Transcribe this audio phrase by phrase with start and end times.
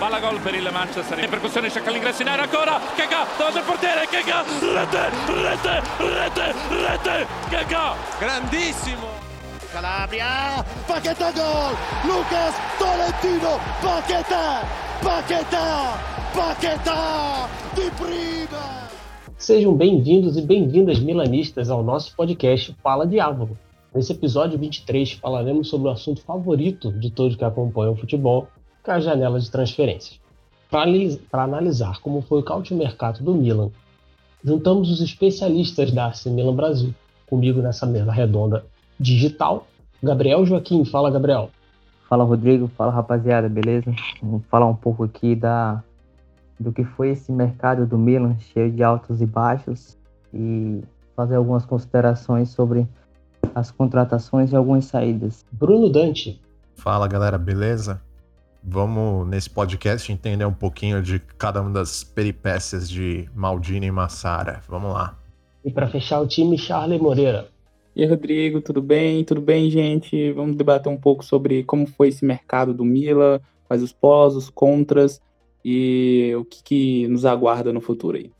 [0.00, 4.06] palla gol per il Manchester, ripercussione cerca l'ingresso in area ancora, Keka, davanti al portiere,
[4.08, 9.08] Keka, rete, rete, rete, rete, Keka, grandissimo!
[9.70, 11.76] Calabria, Paquetá gol,
[12.06, 14.62] Lucas Tolentino, Paquetá,
[15.02, 15.98] Paquetá,
[16.32, 18.88] Paquetá, de prima!
[19.36, 23.50] Sejam bem-vindos e bem-vindas milanistas ao nosso podcast Fala Diabo.
[23.94, 28.48] Nesse episódio 23 falaremos sobre o assunto favorito de todos que acompanham o futebol,
[28.82, 30.20] com a janela de transferências.
[30.70, 33.70] Para analisar como foi o caute mercado do Milan,
[34.44, 36.94] juntamos os especialistas da AC Milan Brasil.
[37.26, 38.64] Comigo nessa mesa redonda
[38.98, 39.66] digital,
[40.02, 40.84] Gabriel Joaquim.
[40.84, 41.50] Fala, Gabriel.
[42.08, 42.68] Fala, Rodrigo.
[42.76, 43.94] Fala, rapaziada, beleza?
[44.22, 45.82] Vamos falar um pouco aqui da,
[46.58, 49.96] do que foi esse mercado do Milan, cheio de altos e baixos,
[50.32, 50.82] e
[51.14, 52.88] fazer algumas considerações sobre
[53.54, 55.44] as contratações e algumas saídas.
[55.52, 56.40] Bruno Dante.
[56.76, 58.00] Fala, galera, beleza?
[58.62, 64.62] Vamos, nesse podcast, entender um pouquinho de cada uma das peripécias de Maldini e Massara.
[64.68, 65.18] Vamos lá.
[65.64, 67.48] E para fechar o time, Charlie Moreira.
[67.96, 69.24] E aí, Rodrigo, tudo bem?
[69.24, 70.32] Tudo bem, gente?
[70.32, 74.48] Vamos debater um pouco sobre como foi esse mercado do Mila, quais os pós, os
[74.48, 75.20] contras
[75.64, 78.30] e o que, que nos aguarda no futuro aí.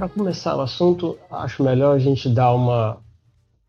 [0.00, 2.96] Para começar o assunto, acho melhor a gente dar uma,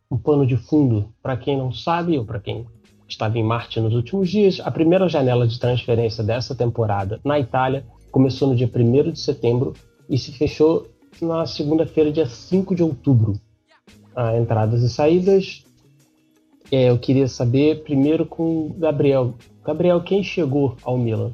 [0.09, 2.65] um pano de fundo para quem não sabe ou para quem
[3.05, 4.61] estava em Marte nos últimos dias.
[4.63, 9.73] A primeira janela de transferência dessa temporada na Itália começou no dia 1 de setembro
[10.09, 10.87] e se fechou
[11.21, 13.33] na segunda-feira, dia 5 de outubro.
[14.15, 15.65] Ah, entradas e saídas.
[16.71, 19.33] É, eu queria saber primeiro com o Gabriel.
[19.65, 21.33] Gabriel, quem chegou ao Milan?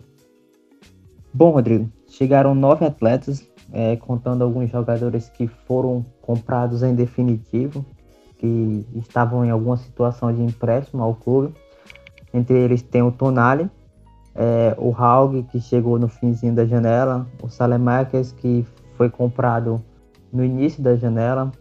[1.31, 7.85] Bom, Rodrigo, chegaram nove atletas é, contando alguns jogadores que foram comprados em definitivo,
[8.37, 11.53] que estavam em alguma situação de empréstimo ao clube.
[12.33, 13.69] Entre eles tem o Tonali,
[14.35, 18.65] é, o Haug, que chegou no finzinho da janela, o Salemakers, que
[18.95, 19.81] foi comprado
[20.31, 21.51] no início da janela,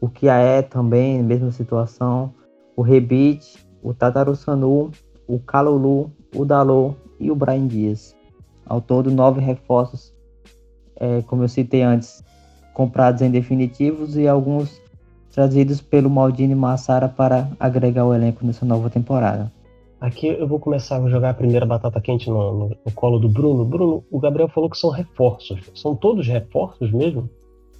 [0.00, 2.32] o Kiaé também, mesma situação,
[2.76, 4.90] o Rebite, o Tatarusanu,
[5.26, 8.14] o Kalulu, o Dalô e o Brian Dias.
[8.66, 10.14] Ao todo, nove reforços
[10.98, 12.22] é, como eu citei antes,
[12.74, 14.80] comprados em definitivos e alguns
[15.32, 19.52] trazidos pelo Maldini Massara para agregar o elenco nessa nova temporada.
[20.00, 23.28] Aqui eu vou começar a jogar a primeira batata quente no, no, no, colo do
[23.28, 23.64] Bruno.
[23.64, 25.60] Bruno, o Gabriel falou que são reforços.
[25.74, 27.28] São todos reforços mesmo?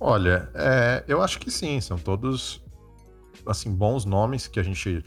[0.01, 1.81] Olha, é, eu acho que sim.
[1.81, 2.61] São todos
[3.47, 5.05] assim bons nomes que a gente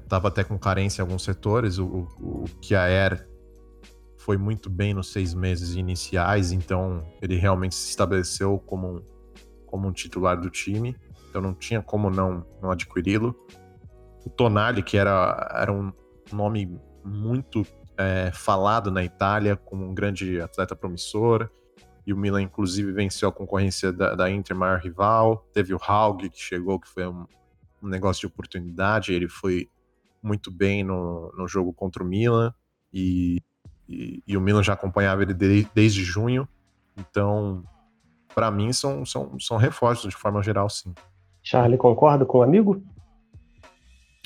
[0.00, 1.78] estava é, até com carência em alguns setores.
[1.78, 3.28] O, o, o Kiaer
[4.28, 9.02] foi muito bem nos seis meses iniciais, então ele realmente se estabeleceu como um,
[9.64, 10.94] como um titular do time,
[11.26, 13.34] então não tinha como não, não adquiri-lo.
[14.26, 15.90] O Tonali, que era, era um
[16.30, 17.66] nome muito
[17.96, 21.48] é, falado na Itália, como um grande atleta promissor,
[22.06, 25.48] e o Milan, inclusive, venceu a concorrência da, da Inter, maior rival.
[25.54, 27.24] Teve o Haug, que chegou, que foi um,
[27.82, 29.70] um negócio de oportunidade, ele foi
[30.22, 32.52] muito bem no, no jogo contra o Milan,
[32.92, 33.42] e
[33.88, 36.46] e, e o Milan já acompanhava ele de, desde junho.
[36.96, 37.62] Então,
[38.34, 40.92] para mim, são, são, são reforços de forma geral, sim.
[41.42, 42.82] Charlie, concorda com o amigo?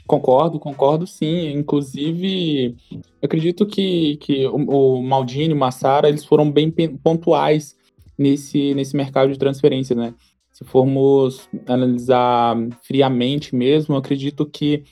[0.06, 1.52] Concordo, concordo sim.
[1.52, 2.76] Inclusive,
[3.22, 6.70] acredito que, que o, o Maldini e o Massara eles foram bem
[7.02, 7.76] pontuais
[8.18, 10.14] nesse, nesse mercado de transferência, né?
[10.52, 14.84] Se formos analisar friamente mesmo, acredito que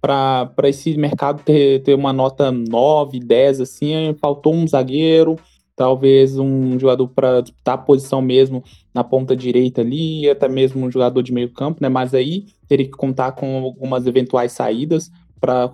[0.00, 5.36] para esse mercado ter, ter uma nota 9, 10, assim, faltou um zagueiro,
[5.74, 10.90] talvez um jogador para disputar a posição mesmo na ponta direita ali, até mesmo um
[10.90, 11.88] jogador de meio campo, né?
[11.88, 15.10] Mas aí teria que contar com algumas eventuais saídas
[15.40, 15.70] para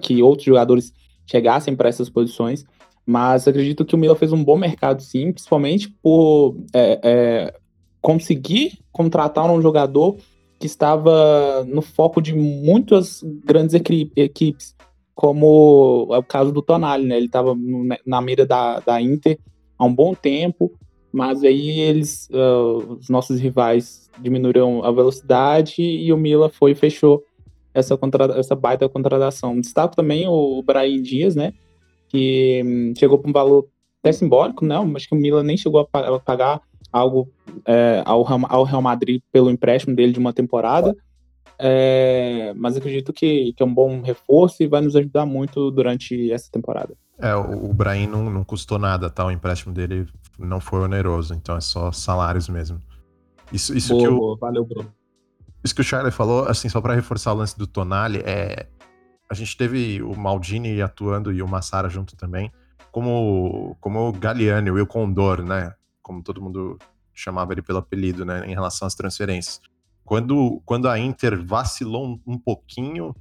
[0.00, 0.92] que outros jogadores
[1.26, 2.64] chegassem para essas posições.
[3.06, 7.54] Mas acredito que o Milan fez um bom mercado, sim, principalmente por é, é,
[8.00, 10.16] conseguir contratar um jogador
[10.64, 14.74] que estava no foco de muitas grandes equipes,
[15.14, 17.18] como é o caso do Tonali, né?
[17.18, 17.54] Ele estava
[18.06, 19.38] na mira da, da Inter
[19.78, 20.72] há um bom tempo,
[21.12, 26.74] mas aí eles, uh, os nossos rivais diminuíram a velocidade e o Mila foi e
[26.74, 27.22] fechou
[27.74, 29.60] essa, contra, essa baita contratação.
[29.60, 31.52] Destaco também o Brahim Dias, né?
[32.08, 33.68] Que um, chegou para um valor
[34.00, 36.62] até simbólico, não, mas que o Mila nem chegou a pagar
[36.94, 37.28] algo
[37.66, 40.96] é, ao, ao Real Madrid pelo empréstimo dele de uma temporada.
[41.58, 46.30] É, mas acredito que, que é um bom reforço e vai nos ajudar muito durante
[46.30, 46.94] essa temporada.
[47.18, 49.24] É, o, o Brahim não, não custou nada, tá?
[49.24, 50.06] O empréstimo dele
[50.38, 52.80] não foi oneroso, então é só salários mesmo.
[53.52, 54.36] Isso, isso boa, que o, boa.
[54.40, 54.92] Valeu, Bruno.
[55.62, 58.66] Isso que o Charlie falou, assim, só para reforçar o lance do Tonali, é,
[59.30, 62.52] a gente teve o Maldini atuando e o Massara junto também,
[62.92, 65.72] como, como o Galliani, o Condor, né?
[66.04, 66.78] Como todo mundo
[67.14, 68.44] chamava ele pelo apelido, né?
[68.46, 69.60] Em relação às transferências.
[70.04, 73.16] Quando, quando a Inter vacilou um, pouquinho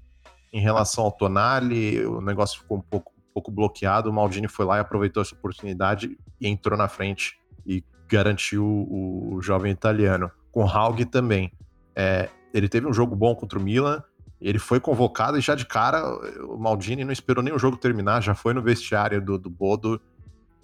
[0.52, 4.66] em relação ao Tonali, o negócio ficou um pouco, um pouco bloqueado, o Maldini foi
[4.66, 10.30] lá e aproveitou essa oportunidade e entrou na frente e garantiu o, o jovem italiano.
[10.52, 11.54] Com Haug também.
[11.96, 14.04] É, ele teve um jogo bom contra o Milan,
[14.42, 16.04] ele foi convocado e já de cara
[16.46, 20.02] o Maldini não esperou nem o jogo terminar, já foi no vestiário do, do Bodo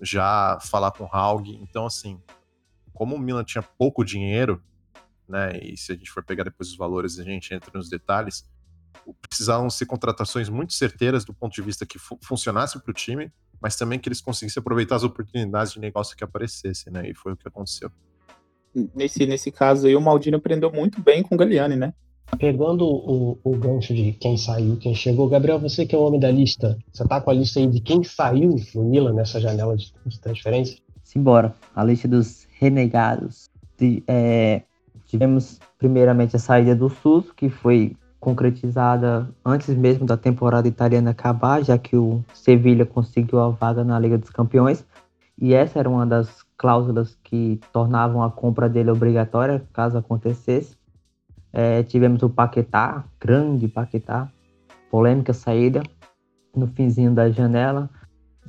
[0.02, 1.48] já falar com o Haug.
[1.50, 2.22] Então, assim,
[2.94, 4.62] como o Milan tinha pouco dinheiro,
[5.28, 5.58] né?
[5.62, 8.50] E se a gente for pegar depois os valores, a gente entra nos detalhes.
[9.22, 13.32] Precisavam ser contratações muito certeiras do ponto de vista que fu funcionasse para o time,
[13.62, 17.10] mas também que eles conseguissem aproveitar as oportunidades de negócio que aparecessem, né?
[17.10, 17.92] E foi o que aconteceu.
[18.96, 21.94] Nesse, nesse caso aí, o Maldini aprendeu muito bem com o Galliani, né?
[22.38, 26.20] Pegando o, o gancho de quem saiu, quem chegou, Gabriel, você que é o homem
[26.20, 29.76] da lista, você tá com a lista aí de quem saiu no Milan nessa janela
[29.76, 30.78] de, de transferência?
[31.04, 33.50] Simbora, a lista dos renegados.
[33.78, 34.62] De, é,
[35.08, 41.64] tivemos primeiramente a saída do Suso, que foi concretizada antes mesmo da temporada italiana acabar,
[41.64, 44.86] já que o Sevilha conseguiu a vaga na Liga dos Campeões.
[45.42, 50.78] E essa era uma das cláusulas que tornavam a compra dele obrigatória, caso acontecesse.
[51.52, 54.30] É, tivemos o Paquetá, grande Paquetá,
[54.90, 55.82] polêmica saída
[56.56, 57.90] no finzinho da janela.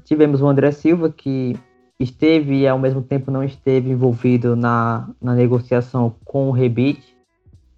[0.05, 1.59] Tivemos o André Silva, que
[1.99, 7.15] esteve e ao mesmo tempo não esteve envolvido na, na negociação com o Rebite,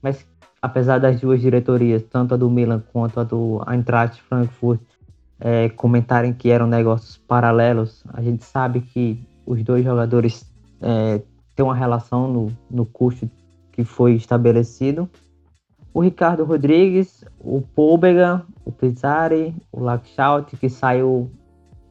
[0.01, 0.27] mas
[0.61, 4.81] apesar das duas diretorias, tanto a do Milan quanto a do Eintracht Frankfurt,
[5.41, 10.49] é, comentarem que eram negócios paralelos, a gente sabe que os dois jogadores
[10.81, 11.21] é,
[11.57, 13.29] têm uma relação no, no custo
[13.73, 15.09] que foi estabelecido.
[15.95, 21.31] O Ricardo Rodrigues, o Pobega, o Pizzari, o Lakshout, que saiu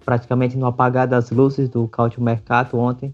[0.05, 3.13] praticamente no apagar das luzes do Cautio Mercato ontem.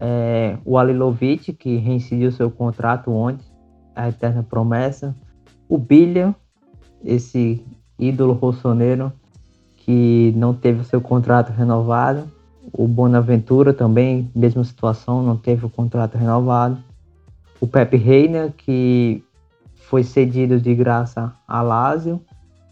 [0.00, 3.46] É, o Alilovic, que reincidiu seu contrato ontem,
[3.94, 5.14] a eterna promessa.
[5.68, 6.34] O Bilha,
[7.04, 7.64] esse
[7.98, 9.12] ídolo rossoneiro,
[9.76, 12.24] que não teve o seu contrato renovado.
[12.72, 16.78] O Bonaventura também, mesma situação, não teve o contrato renovado
[17.62, 19.22] o Pepe Reina, que
[19.76, 22.20] foi cedido de graça a Lazio,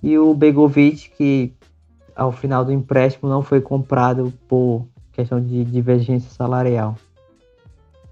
[0.02, 1.54] e o Begovic, que
[2.16, 6.96] ao final do empréstimo não foi comprado por questão de divergência salarial.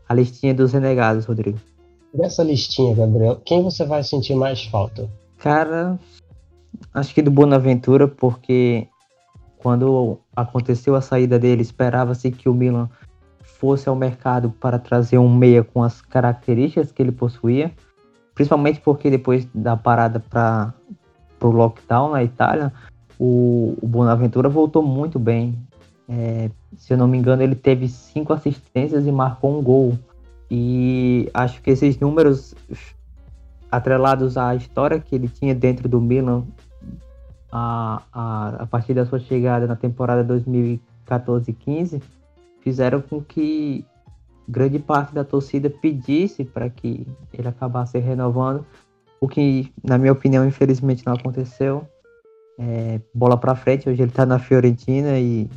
[0.09, 1.59] A listinha dos renegados, Rodrigo.
[2.15, 5.11] Dessa listinha, Gabriel, quem você vai sentir mais falta?
[5.39, 5.99] Cara,
[6.95, 8.87] acho que do Bonaventura, porque
[9.57, 12.89] quando aconteceu a saída dele, esperava-se que o Milan
[13.59, 17.73] fosse ao mercado para trazer um meia com as características que ele possuía,
[18.35, 20.73] principalmente porque depois da parada para
[21.41, 22.73] o lockdown na Itália,
[23.19, 25.59] o, o Bonaventura voltou muito bem.
[26.09, 29.99] É, se eu não me engano, ele teve cinco assistências e marcou um gol.
[30.49, 32.55] E acho que esses números
[33.71, 36.45] atrelados à história que ele tinha dentro do Milan
[37.51, 42.01] a, a, a partir da sua chegada na temporada 2014-15
[42.61, 43.85] fizeram com que
[44.49, 48.65] grande parte da torcida pedisse para que ele acabasse renovando,
[49.21, 51.87] o que, na minha opinião, infelizmente não aconteceu.
[52.59, 55.49] É, bola para frente, hoje ele está na Fiorentina e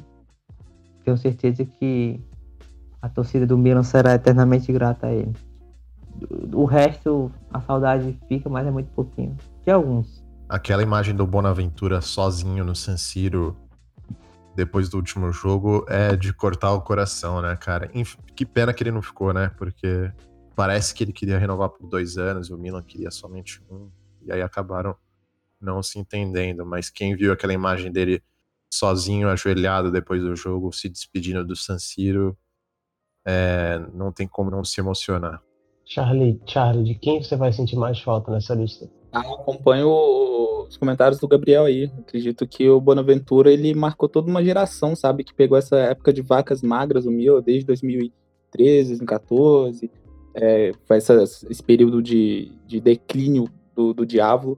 [1.03, 2.19] tenho certeza que
[3.01, 5.33] a torcida do Milan será eternamente grata a ele.
[6.53, 9.35] O resto, a saudade fica, mas é muito pouquinho.
[9.63, 10.23] De alguns.
[10.49, 13.55] Aquela imagem do Bonaventura sozinho no San Siro
[14.55, 17.89] depois do último jogo é de cortar o coração, né, cara?
[18.35, 19.49] Que pena que ele não ficou, né?
[19.57, 20.11] Porque
[20.55, 23.89] parece que ele queria renovar por dois anos, o Milan queria somente um,
[24.21, 24.95] e aí acabaram
[25.59, 26.65] não se entendendo.
[26.65, 28.21] Mas quem viu aquela imagem dele
[28.73, 32.37] sozinho, ajoelhado depois do jogo, se despedindo do San Siro,
[33.25, 35.41] é, não tem como não se emocionar.
[35.85, 38.89] Charlie, Charlie, de quem você vai sentir mais falta nessa lista?
[39.11, 39.89] Ah, acompanho
[40.67, 41.91] os comentários do Gabriel aí.
[41.99, 45.23] Acredito que o Bonaventura ele marcou toda uma geração, sabe?
[45.23, 49.91] Que pegou essa época de vacas magras, o Mil, desde 2013, 2014.
[50.33, 54.57] É, essa, esse período de, de declínio do, do Diabo.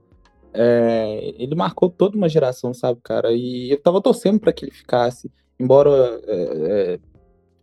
[0.52, 3.32] É, ele marcou toda uma geração, sabe, cara?
[3.32, 5.32] E eu tava torcendo para que ele ficasse.
[5.58, 5.90] Embora
[6.26, 7.00] é, é,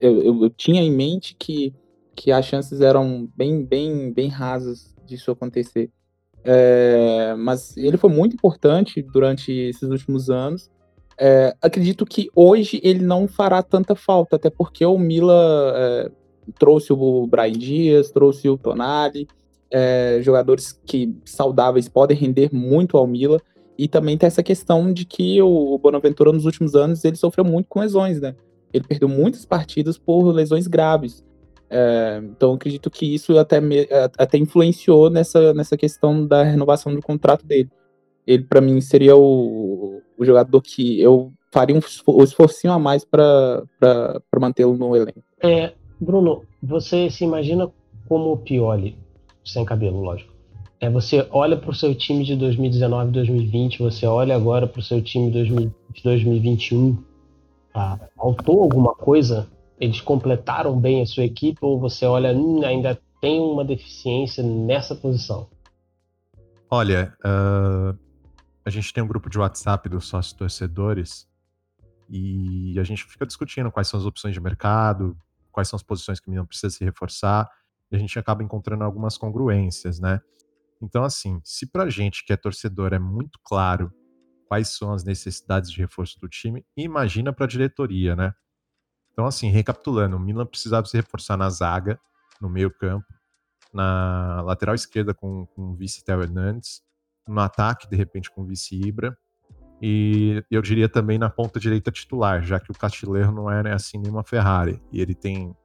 [0.02, 1.74] eu, eu, eu, tinha em mente que,
[2.14, 5.90] que as chances eram bem, bem, bem rasas disso acontecer.
[6.44, 10.70] É, mas ele foi muito importante durante esses últimos anos.
[11.18, 16.12] É, acredito que hoje ele não fará tanta falta, até porque o Mila é,
[16.58, 19.28] trouxe o Brian Dias, trouxe o Tonali,
[19.70, 23.40] é, jogadores que saudáveis podem render muito ao Mila.
[23.78, 27.68] E também tem essa questão de que o Bonaventura nos últimos anos ele sofreu muito
[27.68, 28.36] com lesões, né?
[28.74, 31.24] Ele perdeu muitas partidas por lesões graves.
[31.74, 33.88] É, então acredito que isso até, me,
[34.18, 37.70] até influenciou nessa, nessa questão da renovação do contrato dele.
[38.28, 41.80] Ele, para mim, seria o, o, jogador que eu faria um,
[42.22, 43.64] esforcinho a mais para
[44.38, 45.24] mantê-lo no elenco.
[45.42, 47.72] É, Bruno, você se imagina
[48.08, 48.98] como o Pioli,
[49.46, 50.32] sem cabelo, lógico.
[50.82, 54.84] É, você olha para o seu time de 2019 2020, você olha agora para o
[54.84, 55.72] seu time de
[56.04, 56.98] 2021.
[57.74, 58.00] Tá?
[58.18, 59.48] Faltou alguma coisa?
[59.82, 64.96] Eles completaram bem a sua equipe ou você olha, hum, ainda tem uma deficiência nessa
[64.96, 65.50] posição?
[66.70, 67.98] Olha, uh,
[68.64, 71.28] a gente tem um grupo de WhatsApp dos sócios torcedores
[72.08, 75.18] e a gente fica discutindo quais são as opções de mercado,
[75.52, 77.50] quais são as posições que o Milan precisa se reforçar,
[77.92, 80.22] e a gente acaba encontrando algumas congruências, né?
[80.80, 83.92] Então, assim, se pra gente que é torcedor é muito claro
[84.48, 88.34] quais são as necessidades de reforço do time, imagina pra diretoria, né?
[89.12, 92.00] Então, assim, recapitulando, o Milan precisava se reforçar na zaga,
[92.40, 93.08] no meio campo,
[93.74, 96.82] na lateral esquerda com, com o vice Theo Hernandes,
[97.28, 99.18] no ataque, de repente, com o vice Ibra,
[99.82, 103.98] e eu diria também na ponta direita titular, já que o Castilheiro não é assim
[103.98, 105.56] nenhuma Ferrari, e ele tem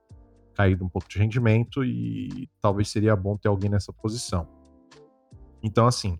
[0.54, 4.48] caído um pouco de rendimento e talvez seria bom ter alguém nessa posição.
[5.62, 6.18] Então, assim,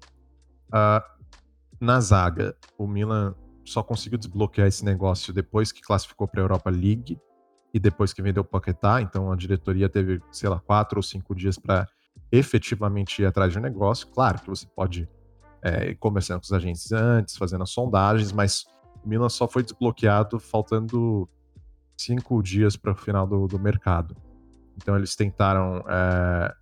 [0.69, 1.03] uh,
[1.81, 3.35] na zaga, o Milan
[3.67, 7.19] só conseguiu desbloquear esse negócio depois que classificou para a Europa League
[7.75, 9.03] e depois que vendeu o Paquetá.
[9.03, 11.87] Então, a diretoria teve, sei lá, quatro ou cinco dias para
[12.31, 14.07] efetivamente ir atrás de um negócio.
[14.09, 15.09] Claro que você pode
[15.63, 18.65] é, conversando com os agentes antes, fazendo as sondagens, mas
[19.05, 21.29] o Milan só foi desbloqueado faltando
[21.97, 24.17] cinco dias para o final do, do mercado.
[24.77, 25.85] Então, eles tentaram.
[25.89, 26.55] É,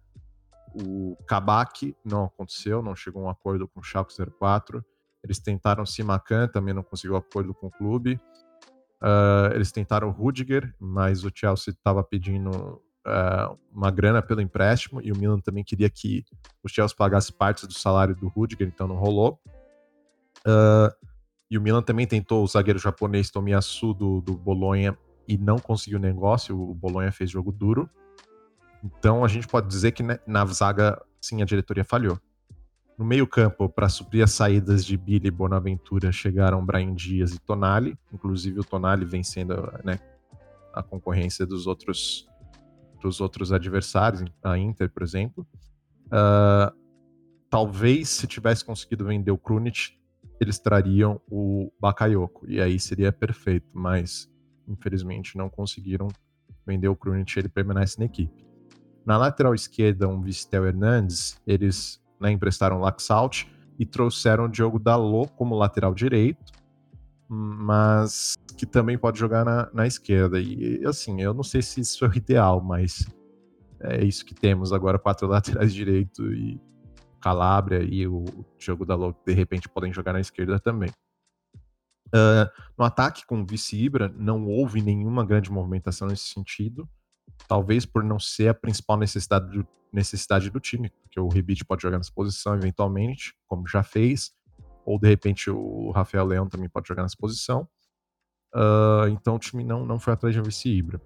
[0.76, 4.84] o Kabak não aconteceu, não chegou a um acordo com o Schalke 04.
[5.24, 8.20] Eles tentaram Simacan, também não conseguiu acordo com o clube.
[9.02, 12.50] Uh, eles tentaram o Rudiger, mas o Chelsea estava pedindo
[13.06, 16.24] uh, uma grana pelo empréstimo e o Milan também queria que
[16.62, 19.40] o Chelsea pagasse parte do salário do Rudiger, então não rolou.
[20.46, 20.94] Uh,
[21.50, 25.98] e o Milan também tentou o zagueiro japonês Tomiyasu do, do Bolonha e não conseguiu
[25.98, 26.58] negócio.
[26.58, 27.88] O Bolonha fez jogo duro.
[28.82, 32.18] Então a gente pode dizer que né, na zaga, sim, a diretoria falhou.
[32.96, 37.98] No meio-campo, para suprir as saídas de Billy e Bonaventura, chegaram Brian Dias e Tonali,
[38.12, 39.98] inclusive o Tonali vencendo né,
[40.72, 42.28] a concorrência dos outros,
[43.02, 45.44] dos outros adversários, a Inter, por exemplo.
[46.06, 46.72] Uh,
[47.50, 49.98] talvez, se tivesse conseguido vender o Krunic,
[50.40, 54.30] eles trariam o Bakayoko, e aí seria perfeito, mas
[54.68, 56.08] infelizmente não conseguiram
[56.64, 58.44] vender o Krunic, ele permanece na equipe.
[59.04, 63.44] Na lateral esquerda, um Vistel Hernandes, eles né, emprestaram Laxalt
[63.78, 66.52] e trouxeram o Diogo Dalot como lateral direito,
[67.28, 70.40] mas que também pode jogar na, na esquerda.
[70.40, 73.06] E assim, eu não sei se isso é o ideal, mas
[73.80, 76.58] é isso que temos agora, quatro laterais direito e
[77.20, 78.24] Calabria e o
[78.58, 80.90] Diogo Dalot de repente podem jogar na esquerda também.
[82.08, 86.88] Uh, no ataque com o vice Ibra, não houve nenhuma grande movimentação nesse sentido
[87.48, 91.82] talvez por não ser a principal necessidade do, necessidade do time, porque o Ribit pode
[91.82, 94.32] jogar nessa posição eventualmente, como já fez,
[94.84, 97.68] ou de repente o Rafael Leão também pode jogar nessa posição.
[98.54, 101.00] Uh, então o time não, não foi atrás de um vice Ibra.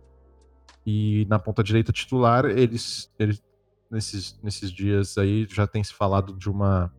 [0.86, 3.42] E na ponta direita titular, eles, eles
[3.90, 6.92] nesses, nesses dias aí já tem se falado de uma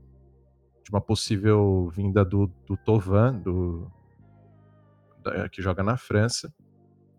[0.84, 3.92] de uma possível vinda do, do Tovan, do,
[5.24, 6.52] da, que joga na França.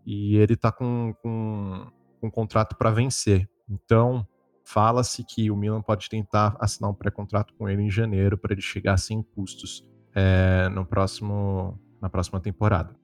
[0.05, 1.89] E ele tá com, com
[2.21, 3.49] com um contrato para vencer.
[3.67, 4.25] Então,
[4.63, 8.61] fala-se que o Milan pode tentar assinar um pré-contrato com ele em janeiro para ele
[8.61, 12.95] chegar sem custos é, no próximo, na próxima temporada.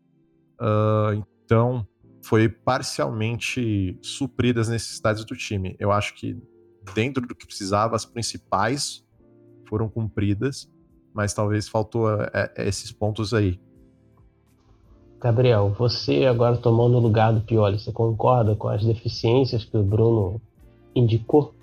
[0.62, 1.88] Uh, então,
[2.24, 5.76] foi parcialmente supridas as necessidades do time.
[5.80, 6.38] Eu acho que
[6.94, 9.06] dentro do que precisava, as principais
[9.68, 10.72] foram cumpridas,
[11.14, 13.60] mas talvez faltou é, esses pontos aí.
[15.20, 19.84] Gabriel, você agora tomando o lugar do Pioli, você concorda com as deficiências que o
[19.84, 20.40] Bruno
[20.96, 21.54] indicou?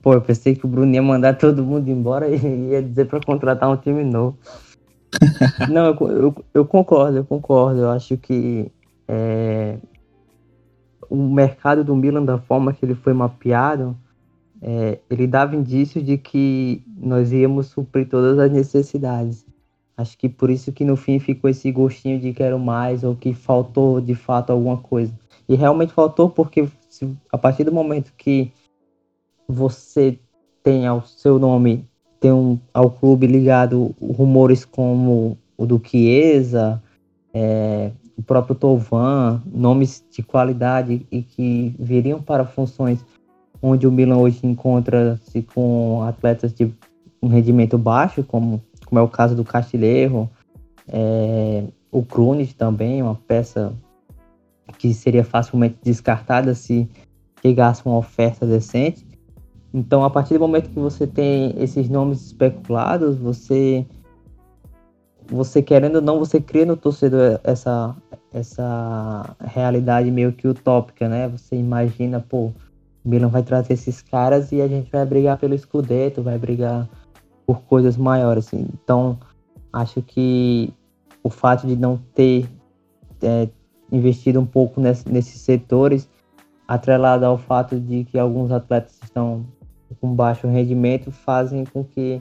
[0.00, 3.20] Pô, eu pensei que o Bruno ia mandar todo mundo embora e ia dizer para
[3.20, 4.38] contratar um time novo.
[5.70, 7.80] Não, eu, eu, eu, concordo, eu concordo.
[7.80, 8.72] Eu acho que
[9.06, 9.76] é,
[11.10, 13.96] o mercado do Milan, da forma que ele foi mapeado,
[14.60, 19.44] é, ele dava indício de que nós íamos suprir todas as necessidades.
[19.96, 23.34] Acho que por isso que no fim ficou esse gostinho de quero mais ou que
[23.34, 25.12] faltou de fato alguma coisa.
[25.48, 28.50] E realmente faltou porque se, a partir do momento que
[29.46, 30.18] você
[30.62, 31.84] tem ao seu nome,
[32.18, 36.82] tem um, ao clube ligado rumores como o do Chiesa,
[37.34, 43.04] é, o próprio Tovan, nomes de qualidade e que viriam para funções
[43.60, 46.72] onde o Milan hoje encontra-se com atletas de
[47.22, 48.60] um rendimento baixo, como,
[48.92, 50.28] como é o caso do Castilheiro,
[50.86, 53.72] é, o Krunis também, uma peça
[54.76, 56.86] que seria facilmente descartada se
[57.40, 59.06] chegasse uma oferta decente.
[59.72, 63.86] Então, a partir do momento que você tem esses nomes especulados, você
[65.26, 67.96] você querendo ou não, você cria no torcedor essa
[68.30, 71.28] essa realidade meio que utópica, né?
[71.28, 72.52] Você imagina, pô,
[73.02, 76.86] Milan vai trazer esses caras e a gente vai brigar pelo Scudetto, vai brigar
[77.46, 78.68] por coisas maiores, assim.
[78.74, 79.18] Então,
[79.72, 80.72] acho que
[81.22, 82.48] o fato de não ter
[83.22, 83.48] é,
[83.90, 86.08] investido um pouco nesse, nesses setores,
[86.66, 89.44] atrelado ao fato de que alguns atletas estão
[90.00, 92.20] com baixo rendimento, fazem com que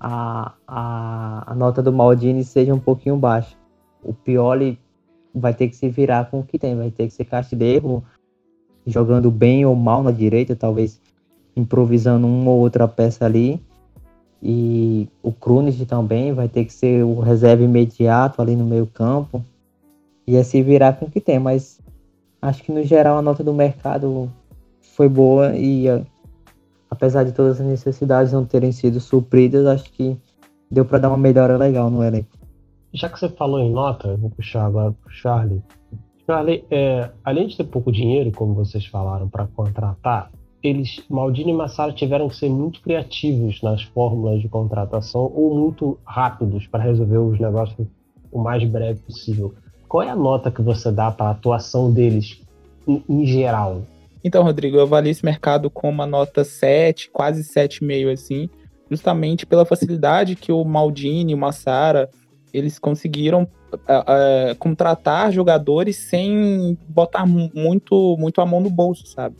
[0.00, 3.56] a, a, a nota do Maldini seja um pouquinho baixa.
[4.02, 4.78] O Pioli
[5.34, 8.02] vai ter que se virar com o que tem, vai ter que ser Castilheiro
[8.86, 11.00] jogando bem ou mal na direita, talvez
[11.56, 13.62] improvisando uma ou outra peça ali.
[14.44, 19.42] E o Krunis também vai ter que ser o reserva imediato ali no meio campo
[20.26, 21.80] ia se virar com o que tem, mas
[22.40, 24.30] acho que no geral a nota do mercado
[24.80, 25.86] foi boa e
[26.90, 30.16] apesar de todas as necessidades não terem sido supridas, acho que
[30.70, 32.28] deu para dar uma melhora legal no elenco.
[32.92, 35.62] Já que você falou em nota, vou puxar agora pro Charlie.
[36.26, 40.30] Charlie, é, além de ter pouco dinheiro, como vocês falaram, para contratar,
[40.64, 45.98] eles, Maldini e Massara, tiveram que ser muito criativos nas fórmulas de contratação ou muito
[46.04, 47.86] rápidos para resolver os negócios
[48.32, 49.54] o mais breve possível
[49.94, 52.40] qual é a nota que você dá para a atuação deles
[52.84, 53.82] em, em, geral?
[54.24, 58.50] Então, Rodrigo, eu avalio esse mercado com uma nota 7, quase 7,5 assim,
[58.90, 62.10] justamente pela facilidade que o Maldini e o Massara,
[62.52, 69.36] eles conseguiram uh, uh, contratar jogadores sem botar muito, muito a mão no bolso, sabe?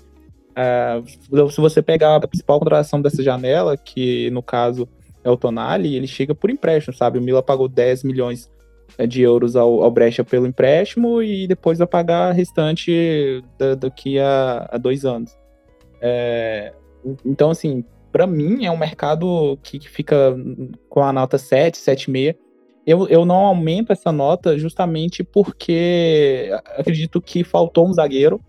[0.56, 4.88] Uh, se você pegar a principal contratação dessa janela, que no caso
[5.24, 7.18] é o Tonali, ele chega por empréstimo, sabe?
[7.18, 8.50] O Mila pagou 10 milhões
[8.96, 13.74] é, de euros ao, ao Brecha pelo empréstimo e depois vai pagar a restante da,
[13.74, 15.36] daqui a, a dois anos.
[16.00, 16.72] É,
[17.24, 20.36] então, assim, para mim é um mercado que, que, fica
[20.88, 22.36] com a nota 7, 7,5.
[22.86, 28.40] Eu, eu não aumento essa nota justamente porque acredito que faltou um zagueiro.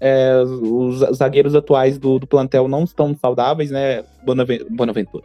[0.00, 4.02] É, os zagueiros atuais do, do, plantel não estão saudáveis, né?
[4.70, 5.24] Bonaventura.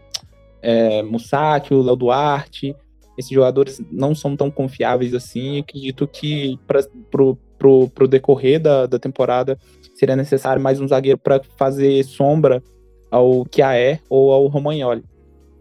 [0.61, 2.75] É, Mussac, o Léo Duarte,
[3.17, 5.59] esses jogadores não são tão confiáveis assim.
[5.59, 9.57] Acredito que para pro, pro, pro decorrer da, da temporada
[9.93, 12.61] seria necessário mais um zagueiro para fazer sombra
[13.09, 15.03] ao Kiaé ou ao Romagnoli.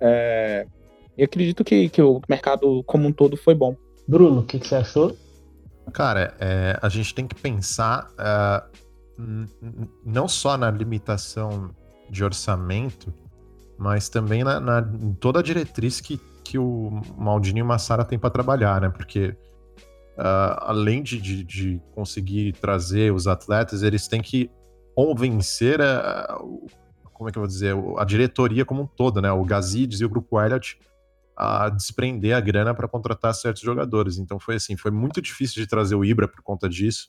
[0.00, 0.66] É,
[1.16, 3.76] eu acredito que, que o mercado como um todo foi bom.
[4.06, 5.16] Bruno, o que, que, você achou?
[5.92, 8.83] Cara, é, a gente tem que pensar uh,
[10.04, 11.70] não só na limitação
[12.10, 13.12] de orçamento,
[13.78, 14.88] mas também na, na
[15.20, 18.90] toda a diretriz que que o Maldini e o Massara têm para trabalhar, né?
[18.90, 19.36] Porque
[20.18, 24.50] uh, além de, de, de, conseguir trazer os atletas, eles têm que
[24.94, 26.38] convencer a,
[27.14, 29.32] como é que eu vou dizer, a diretoria como um todo, né?
[29.32, 30.78] O Gazidis e o Grupo Elliott
[31.36, 34.18] a desprender a grana para contratar certos jogadores.
[34.18, 37.08] Então foi assim, foi muito difícil de trazer o Ibra por conta disso.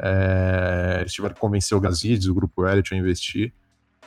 [0.00, 3.52] É, eles tiveram que convencer o Gazidis, o Grupo Elliott a investir.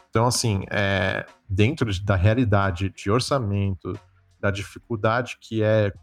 [0.09, 3.97] Então, assim, é, dentro da realidade de orçamento,
[4.39, 5.93] da dificuldade que é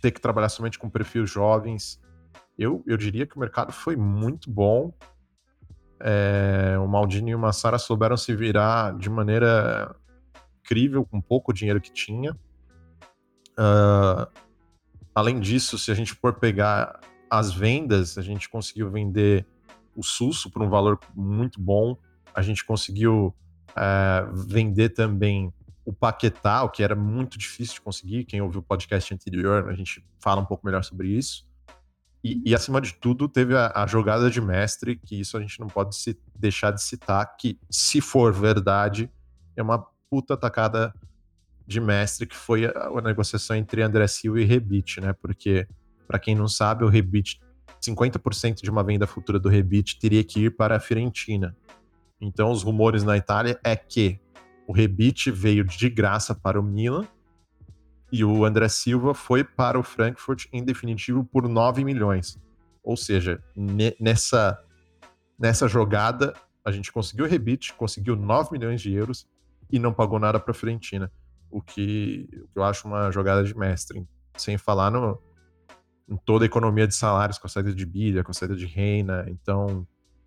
[0.00, 2.00] ter que trabalhar somente com perfis jovens.
[2.56, 4.92] Eu, eu diria que o mercado foi muito bom.
[6.00, 9.94] É, o Maldini e o Massara souberam se virar de maneira
[10.60, 12.32] incrível com pouco dinheiro que tinha.
[13.58, 14.30] Uh,
[15.14, 19.46] além disso, se a gente for pegar as vendas, a gente conseguiu vender
[19.94, 21.96] o Susso por um valor muito bom.
[22.34, 23.34] A gente conseguiu
[23.70, 25.52] uh, vender também
[25.84, 28.24] o Paquetá, o que era muito difícil de conseguir.
[28.24, 31.48] Quem ouviu o podcast anterior, a gente fala um pouco melhor sobre isso.
[32.22, 35.58] E, e acima de tudo, teve a, a, jogada de mestre, que isso a gente
[35.60, 39.10] não pode se, deixar de citar, que, se for verdade,
[39.56, 39.78] é uma
[40.10, 40.94] puta atacada
[41.66, 45.12] de mestre, que foi a, a negociação entre André Silva e Rebite, né?
[45.12, 45.66] Porque,
[46.08, 47.38] para quem não sabe, o Rebite,
[47.80, 51.54] 50% de uma venda futura do Rebite teria que ir para a Fiorentina.
[52.18, 54.18] Então, os rumores na Itália é que
[54.66, 57.06] o Rebite veio de graça para o Milan
[58.10, 62.38] E o André Silva foi para o Frankfurt em definitivo por 9 milhões.
[62.82, 63.42] Ou seja,
[64.00, 64.58] nessa,
[65.38, 66.32] nessa jogada,
[66.64, 69.28] a gente conseguiu o rebite, conseguiu 9 milhões de euros
[69.70, 71.12] e não pagou nada para a Fiorentina.
[71.50, 74.06] O que, o que eu acho uma jogada de mestre.
[74.36, 75.20] Sem falar no,
[76.08, 78.66] em toda a economia de salários, com a saída de Bilha, com a saída de
[78.66, 79.26] Reina.
[79.28, 79.86] Então,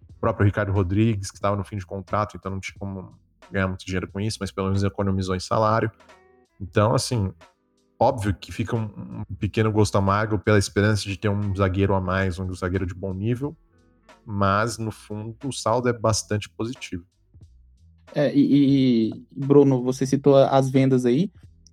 [0.10, 3.18] o próprio Ricardo Rodrigues, que estava no fim de contrato, então não tinha como
[3.52, 5.92] ganhar muito dinheiro com isso, mas pelo menos economizou em salário.
[6.60, 7.34] Então, assim,
[8.00, 12.02] óbvio que fica um, um pequeno gosto amargo pela esperança de ter um zagueiro a
[12.02, 13.56] mais, um zagueiro de bom nível,
[14.26, 17.06] mas no fundo o saldo é bastante positivo.
[18.14, 21.32] É, e, e, Bruno, você citou as vendas aí.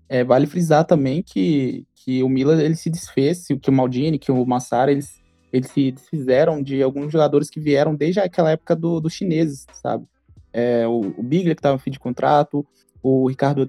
[0.08, 4.32] É, vale frisar também que, que o Milan ele se desfez, que o Maldini, que
[4.32, 5.20] o Massara, eles,
[5.52, 10.06] eles se desfizeram de alguns jogadores que vieram desde aquela época dos do chineses, sabe?
[10.52, 12.66] É, o, o Biglia, que estava em fim de contrato,
[13.02, 13.66] o Ricardo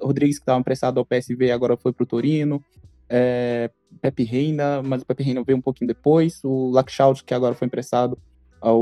[0.00, 2.62] Rodrigues, que estava emprestado ao PSV, agora foi para o Torino,
[3.08, 3.68] é,
[4.00, 7.66] Pepe Reina, mas o Pepe Reina veio um pouquinho depois, o Lakshout, que agora foi
[7.66, 8.16] emprestado
[8.60, 8.78] ao,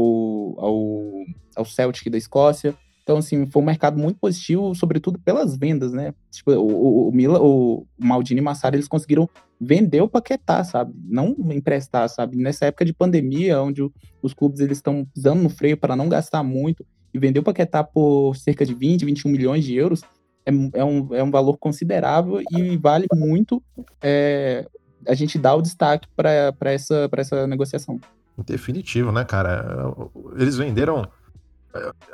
[0.58, 1.24] ao,
[1.56, 2.76] ao Celtic da Escócia.
[3.08, 6.12] Então, assim, foi um mercado muito positivo, sobretudo pelas vendas, né?
[6.30, 9.26] Tipo, o, o, Mila, o Maldini e Massara, eles conseguiram
[9.58, 10.92] vender o Paquetá, sabe?
[11.06, 12.36] Não emprestar, sabe?
[12.36, 13.80] Nessa época de pandemia, onde
[14.20, 17.82] os clubes eles estão pisando no freio para não gastar muito, e vender o Paquetá
[17.82, 20.02] por cerca de 20, 21 milhões de euros,
[20.44, 23.62] é, é, um, é um valor considerável e vale muito
[24.02, 24.66] é,
[25.06, 27.98] a gente dar o destaque para essa, essa negociação.
[28.44, 29.94] Definitivo, né, cara?
[30.36, 31.08] Eles venderam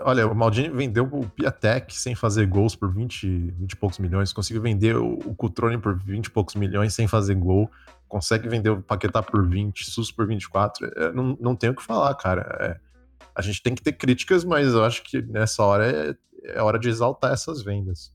[0.01, 4.33] Olha, o Maldini vendeu o Piatek sem fazer gols por 20, 20 e poucos milhões,
[4.33, 7.71] conseguiu vender o, Cutrone por 20 e poucos milhões sem fazer gol,
[8.09, 10.87] consegue vender o Paquetá por 20, Sus por 24.
[10.97, 12.43] É, não, não tem o que falar, cara.
[12.61, 12.77] É,
[13.35, 16.79] a gente tem que ter críticas, mas eu acho que nessa hora é, é hora
[16.79, 18.13] de exaltar essas vendas.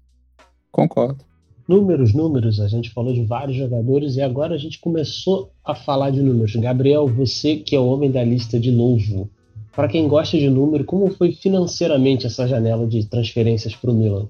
[0.71, 1.23] Concordo.
[1.67, 6.10] Números, números, a gente falou de vários jogadores e agora a gente começou a falar
[6.10, 6.56] de números.
[6.56, 9.30] Gabriel, você que é o homem da lista de novo,
[9.75, 14.27] para quem gosta de número, como foi financeiramente essa janela de transferências para o Milan?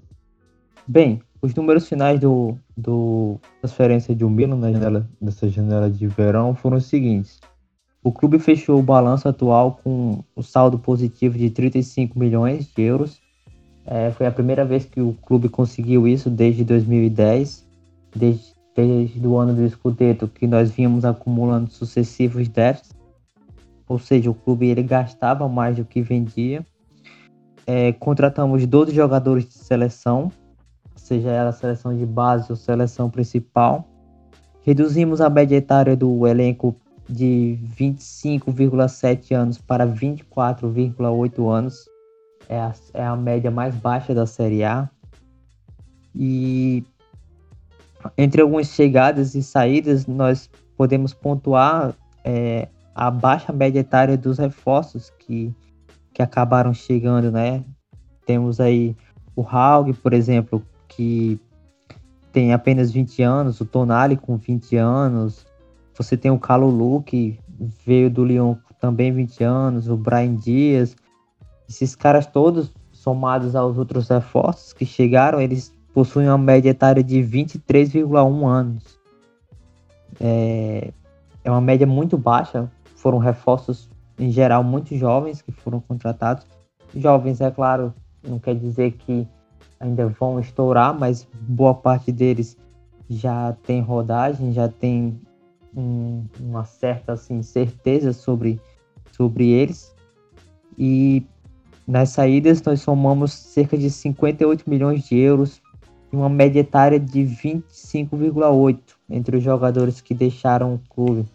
[0.87, 6.05] Bem, os números finais do, do transferência de um Milan na janela, nessa janela de
[6.07, 7.39] verão foram os seguintes.
[8.03, 13.19] O clube fechou o balanço atual com o saldo positivo de 35 milhões de euros.
[13.85, 17.67] É, foi a primeira vez que o clube conseguiu isso desde 2010,
[18.15, 22.98] desde, desde o ano do Scudetto, que nós vínhamos acumulando sucessivos déficits
[23.89, 26.63] ou seja, o clube ele gastava mais do que vendia.
[27.65, 30.31] É, contratamos 12 jogadores de seleção,
[30.95, 33.89] seja ela seleção de base ou seleção principal.
[34.61, 36.75] Reduzimos a média etária do elenco
[37.09, 41.89] de 25,7 anos para 24,8 anos.
[42.47, 44.87] É a, é a média mais baixa da Série A.
[46.13, 46.83] E
[48.15, 50.47] entre algumas chegadas e saídas, nós
[50.77, 52.67] podemos pontuar é,
[52.99, 55.55] a baixa média etária dos reforços que,
[56.13, 57.63] que acabaram chegando, né?
[58.25, 58.93] Temos aí
[59.33, 61.39] o Haug, por exemplo, que
[62.33, 65.47] tem apenas 20 anos, o Tonali com 20 anos,
[65.97, 67.39] você tem o Calulu, que
[67.85, 70.93] veio do Lyon também 20 anos, o Brian Dias,
[71.69, 77.19] esses caras todos, somados aos outros reforços que chegaram, eles possuem uma média etária de
[77.21, 78.99] 23,1 anos.
[80.19, 80.91] É,
[81.45, 86.45] é uma média muito baixa foram reforços, em geral, muito jovens que foram contratados.
[86.95, 87.93] Jovens, é claro,
[88.27, 89.25] não quer dizer que
[89.79, 92.57] ainda vão estourar, mas boa parte deles
[93.09, 95.19] já tem rodagem, já tem
[95.75, 98.59] um, uma certa assim, certeza sobre,
[99.13, 99.95] sobre eles.
[100.77, 101.23] E
[101.87, 105.61] nas saídas nós somamos cerca de 58 milhões de euros
[106.11, 108.77] e uma média etária de 25,8
[109.09, 111.25] entre os jogadores que deixaram o clube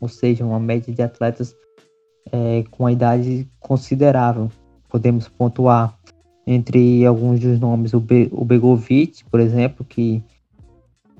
[0.00, 1.54] ou seja, uma média de atletas
[2.32, 4.50] é, com a idade considerável.
[4.88, 5.96] Podemos pontuar
[6.46, 10.22] entre alguns dos nomes o, Be o Begovic, por exemplo, que,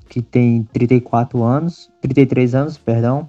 [0.09, 3.29] que tem 34 anos, 33 anos, perdão.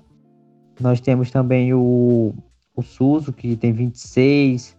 [0.80, 2.34] Nós temos também o,
[2.76, 4.76] o Suso, que tem 26,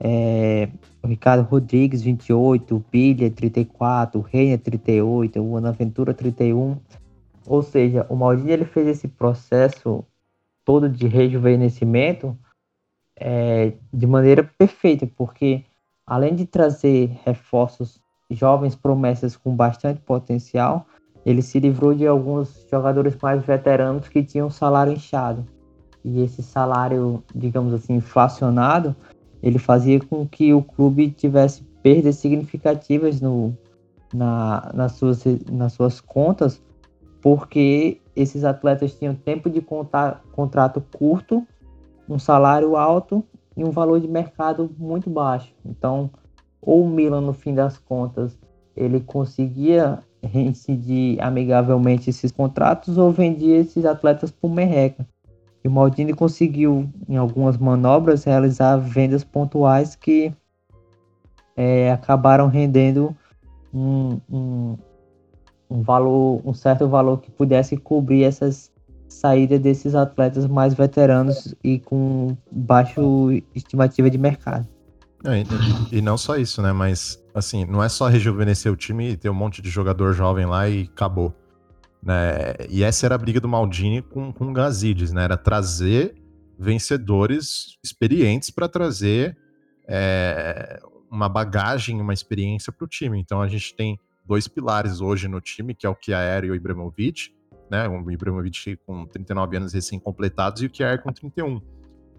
[0.00, 0.68] é,
[1.02, 6.76] o Ricardo Rodrigues, 28, o Pilha, 34, o Reina, 38, o Anaventura, 31.
[7.48, 10.04] Ou seja, o Maldini ele fez esse processo
[10.64, 12.36] todo de rejuvenescimento
[13.16, 15.64] é, de maneira perfeita, porque
[16.06, 17.98] além de trazer reforços
[18.30, 20.86] jovens promessas com bastante potencial,
[21.24, 25.46] ele se livrou de alguns jogadores mais veteranos que tinham salário inchado.
[26.04, 28.94] E esse salário, digamos assim, inflacionado,
[29.42, 33.56] ele fazia com que o clube tivesse perdas significativas no,
[34.12, 36.62] na, nas, suas, nas suas contas,
[37.20, 41.46] porque esses atletas tinham tempo de contar, contrato curto,
[42.08, 43.24] um salário alto
[43.56, 45.52] e um valor de mercado muito baixo.
[45.64, 46.10] Então,
[46.60, 48.38] ou o Milan, no fim das contas,
[48.76, 55.06] ele conseguia reincidir amigavelmente esses contratos ou vendia esses atletas por merreca.
[55.62, 60.32] E o Maldini conseguiu, em algumas manobras, realizar vendas pontuais que
[61.56, 63.14] é, acabaram rendendo
[63.74, 64.78] um, um,
[65.70, 68.72] um, valor, um certo valor que pudesse cobrir essas
[69.08, 74.66] saídas desses atletas mais veteranos e com baixo estimativa de mercado.
[75.24, 76.72] É, e, e não só isso, né?
[76.72, 80.46] Mas assim, não é só rejuvenescer o time e ter um monte de jogador jovem
[80.46, 81.34] lá e acabou.
[82.02, 82.54] Né?
[82.68, 85.24] E essa era a briga do Maldini com, com o Gazidis, né?
[85.24, 86.14] Era trazer
[86.58, 89.36] vencedores experientes para trazer
[89.88, 93.18] é, uma bagagem, uma experiência para o time.
[93.18, 96.54] Então a gente tem dois pilares hoje no time, que é o Kiaer e o
[96.54, 97.34] Ibrahimovic,
[97.70, 97.88] né?
[97.88, 101.60] O Ibrahimovic com 39 anos recém-completados e o Kiaer com 31.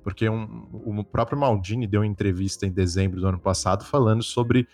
[0.04, 4.68] Porque um, o próprio Maldini deu uma entrevista em dezembro do ano passado falando sobre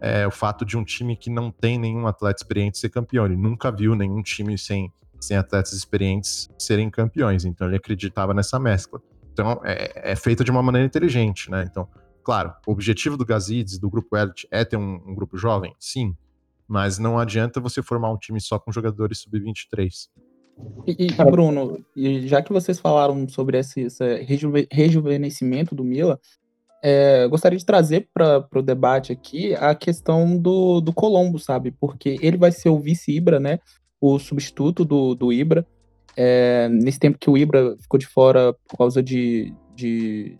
[0.00, 3.24] é, o fato de um time que não tem nenhum atleta experiente ser campeão.
[3.24, 7.44] Ele nunca viu nenhum time sem, sem atletas experientes serem campeões.
[7.44, 9.00] Então ele acreditava nessa mescla.
[9.32, 11.64] Então é, é feita de uma maneira inteligente, né?
[11.70, 11.88] Então
[12.22, 15.74] Claro, o objetivo do Gazidis, do grupo Elite, é ter um, um, grupo jovem?
[15.78, 16.14] Sim.
[16.70, 20.08] Mas não adianta você formar um time só com jogadores sub-23.
[20.86, 21.84] E, e, Bruno,
[22.26, 26.20] já que vocês falaram sobre esse, esse rejuve, rejuvenescimento do Mila,
[26.80, 31.72] é, gostaria de trazer para o debate aqui a questão do, do Colombo, sabe?
[31.72, 33.58] Porque ele vai ser o vice-Ibra, né?
[34.00, 35.66] O substituto do, do Ibra.
[36.16, 40.38] É, nesse tempo que o Ibra ficou de fora por causa de, de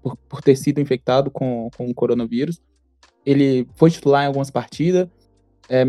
[0.00, 2.62] por, por ter sido infectado com, com o coronavírus.
[3.26, 5.08] Ele foi titular em algumas partidas,
[5.72, 5.86] é,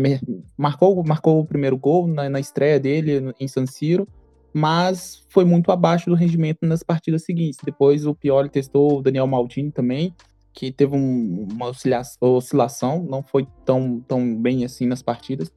[0.56, 4.08] marcou, marcou o primeiro gol na, na estreia dele em San Siro,
[4.50, 7.58] mas foi muito abaixo do rendimento nas partidas seguintes.
[7.62, 10.14] Depois o Pioli testou o Daniel Maldini também,
[10.54, 11.70] que teve um, uma
[12.20, 15.52] oscilação, não foi tão, tão bem assim nas partidas.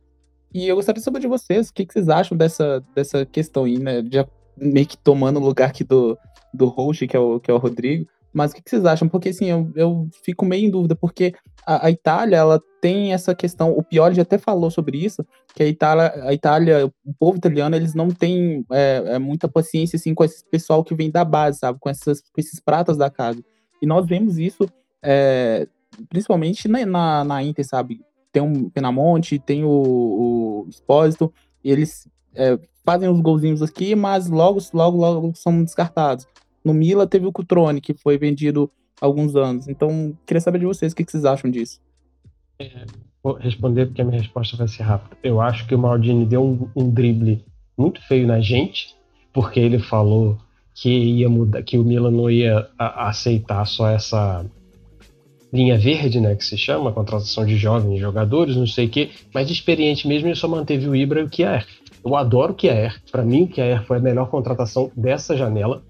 [0.54, 3.64] E eu gostaria de saber de vocês, o que, que vocês acham dessa, dessa questão
[3.64, 4.04] aí, né?
[4.12, 6.18] Já meio que tomando o lugar aqui do,
[6.54, 8.08] do host, que é o, que é o Rodrigo.
[8.34, 9.08] Mas o que, vocês acham?
[9.08, 11.34] Porque assim, eu, eu fico meio em dúvida, porque
[11.66, 15.64] a, a, Itália, ela tem essa questão, o Pioli já até falou sobre isso, que
[15.64, 20.14] a Itália, a Itália o povo italiano, eles não têm é, é, muita paciência assim
[20.14, 21.80] com esse pessoal que vem da base, sabe?
[21.80, 23.44] Com, essas, com esses pratas da casa.
[23.82, 24.68] E nós vemos isso
[25.02, 25.68] é,
[26.10, 28.02] principalmente na, na, na, Inter, sabe?
[28.32, 34.60] Tem um Penamonte, tem o, o Espósito, eles é, fazem os golzinhos aqui, mas logo,
[34.74, 36.28] logo, logo são descartados.
[36.68, 39.70] No Mila teve o Cutrone, que foi vendido há alguns anos.
[39.70, 41.80] Então, queria saber de vocês o que, vocês acham disso.
[42.60, 42.86] É,
[43.24, 45.16] vou responder porque a minha resposta vai ser rápida.
[45.24, 47.42] Eu acho que o Maldini deu um, um drible
[47.78, 48.94] muito feio na gente,
[49.32, 50.38] porque ele falou
[50.74, 54.46] que ia mudar, que o Milan não ia a, aceitar só essa
[55.54, 59.50] linha verde, né, que se chama, contratação de jovens jogadores, não sei o quê, mas
[59.50, 61.66] experiente mesmo ele só manteve o Ibra e o Kier.
[62.04, 65.82] Eu adoro o Kier, para mim o Kier foi a melhor contratação dessa janela,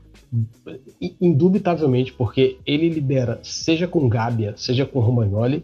[1.21, 5.63] indubitavelmente, porque ele lidera, seja com Gábia, seja com Romagnoli,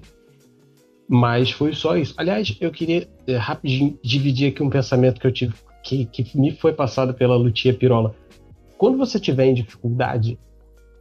[1.07, 2.13] mas foi só isso.
[2.17, 6.51] Aliás, eu queria é, rapidinho dividir aqui um pensamento que eu tive, que, que me
[6.51, 8.15] foi passado pela Lutia Pirola.
[8.77, 10.39] Quando você tiver em dificuldade,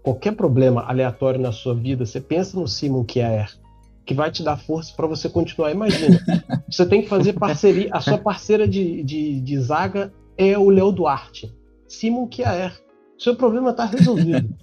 [0.02, 3.56] qualquer problema aleatório na sua vida, você pensa no Simon Kjaer,
[4.04, 5.70] que vai te dar força para você continuar.
[5.70, 6.18] Imagina,
[6.68, 10.90] você tem que fazer parceria, a sua parceira de, de, de zaga é o Léo
[10.90, 11.52] Duarte.
[11.86, 12.81] Simon Kjaer
[13.22, 14.54] seu problema está resolvido.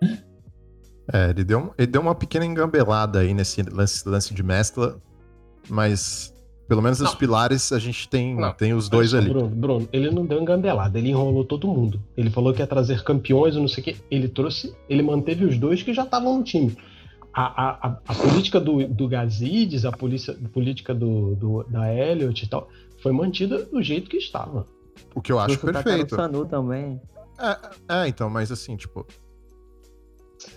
[1.12, 5.02] É, ele deu, ele deu uma pequena engambelada aí nesse lance, lance de mescla,
[5.68, 6.32] mas
[6.68, 7.06] pelo menos não.
[7.06, 9.28] os pilares a gente tem, tem os dois ali.
[9.28, 12.00] Bruno, Bruno, ele não deu engambelada, ele enrolou todo mundo.
[12.16, 13.96] Ele falou que ia trazer campeões, não sei o quê.
[14.10, 16.74] Ele trouxe, ele manteve os dois que já estavam no time.
[17.34, 22.44] A, a, a, política do, do Gazidis, a, polícia, a política do, do, da Elliot
[22.44, 22.68] e tal,
[23.02, 24.66] foi mantida do jeito que estava.
[25.14, 26.14] O que eu acho perfeito.
[26.14, 27.00] O Sanu também.
[27.38, 29.06] É, é, então, mas assim, tipo.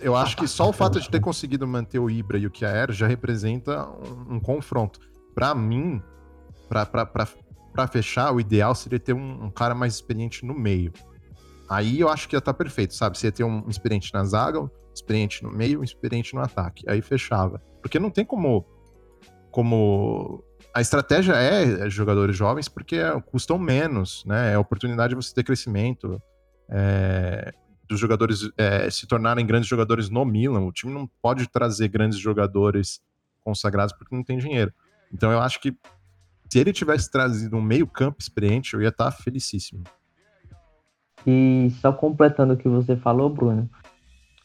[0.00, 2.90] Eu acho que só o fato de ter conseguido manter o Ibra e o Kiaer
[2.92, 4.98] já representa um, um confronto.
[5.32, 6.02] Para mim,
[6.68, 10.92] para fechar, o ideal seria ter um, um, cara mais experiente no meio.
[11.68, 13.16] Aí eu acho que ia estar tá perfeito, sabe?
[13.16, 16.84] Você ia ter um experiente na zaga, um experiente no meio, um experiente no ataque.
[16.88, 17.62] Aí fechava.
[17.80, 18.66] Porque não tem como.
[19.52, 20.42] Como.
[20.74, 24.52] A estratégia é jogadores jovens porque custam menos, né?
[24.52, 26.20] É oportunidade de você ter crescimento
[26.68, 27.52] é,
[27.88, 30.60] dos jogadores é, se tornarem grandes jogadores no Milan.
[30.60, 33.00] O time não pode trazer grandes jogadores
[33.44, 34.72] consagrados porque não tem dinheiro.
[35.12, 35.76] Então eu acho que
[36.48, 39.82] Se ele tivesse trazido um meio-campo experiente, eu ia estar tá felicíssimo.
[41.26, 43.68] E só completando o que você falou, Bruno,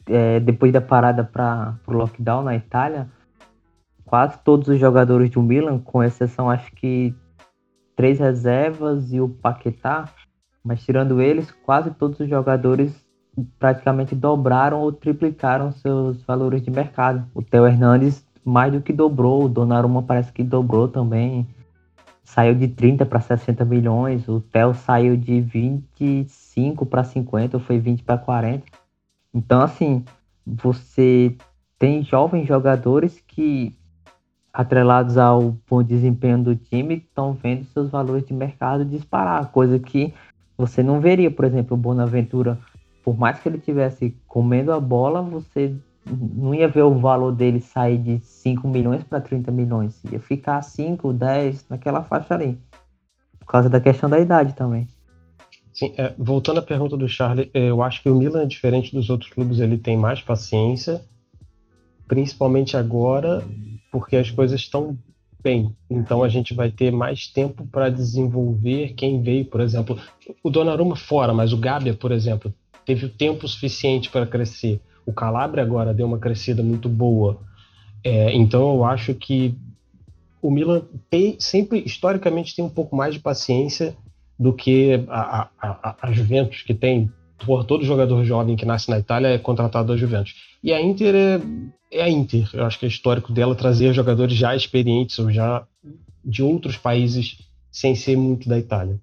[0.08, 3.08] é, depois da parada para o lockdown na Itália,
[4.04, 7.16] quase todos os jogadores do Milan, com exceção acho que
[7.96, 10.10] três reservas e o Paquetá,
[10.64, 12.94] mas tirando eles, quase todos os jogadores
[13.58, 17.26] praticamente dobraram ou triplicaram seus valores de mercado.
[17.34, 21.48] O Theo Hernandes mais do que dobrou, o Donnarumma parece que dobrou também.
[22.24, 27.78] Saiu de 30 para 60 milhões, o Theo saiu de 25 para 50, ou foi
[27.80, 28.64] 20 para 40.
[29.34, 30.04] Então, assim,
[30.46, 31.36] você
[31.78, 33.76] tem jovens jogadores que,
[34.54, 40.14] atrelados ao bom desempenho do time, estão vendo seus valores de mercado disparar, coisa que
[40.62, 42.58] você não veria, por exemplo, o Bonaventura,
[43.04, 47.60] por mais que ele tivesse comendo a bola, você não ia ver o valor dele
[47.60, 50.00] sair de 5 milhões para 30 milhões.
[50.12, 52.60] Ia ficar 5, 10, naquela faixa ali.
[53.40, 54.88] Por causa da questão da idade também.
[55.74, 59.10] Sim, é, voltando à pergunta do Charlie, é, eu acho que o Milan, diferente dos
[59.10, 61.02] outros clubes, ele tem mais paciência,
[62.08, 63.44] principalmente agora,
[63.92, 64.96] porque as coisas estão
[65.42, 65.76] bem.
[65.90, 70.00] Então a gente vai ter mais tempo para desenvolver quem veio, por exemplo,
[70.44, 72.54] o Donnarumma fora, mas o Gabia, por exemplo,
[72.86, 74.80] teve o tempo suficiente para crescer.
[75.06, 77.40] O Calabria agora deu uma crescida muito boa.
[78.04, 79.56] É, então eu acho que
[80.42, 83.96] o Milan tem, sempre, historicamente, tem um pouco mais de paciência
[84.40, 87.12] do que a, a, a Juventus, que tem
[87.46, 90.34] por todo jogador jovem que nasce na Itália é contratado da Juventus.
[90.64, 91.42] E a Inter é,
[91.92, 92.50] é, a Inter.
[92.54, 95.66] Eu acho que é histórico dela trazer jogadores já experientes ou já
[96.24, 97.38] de outros países
[97.72, 99.00] sem ser muito da Itália.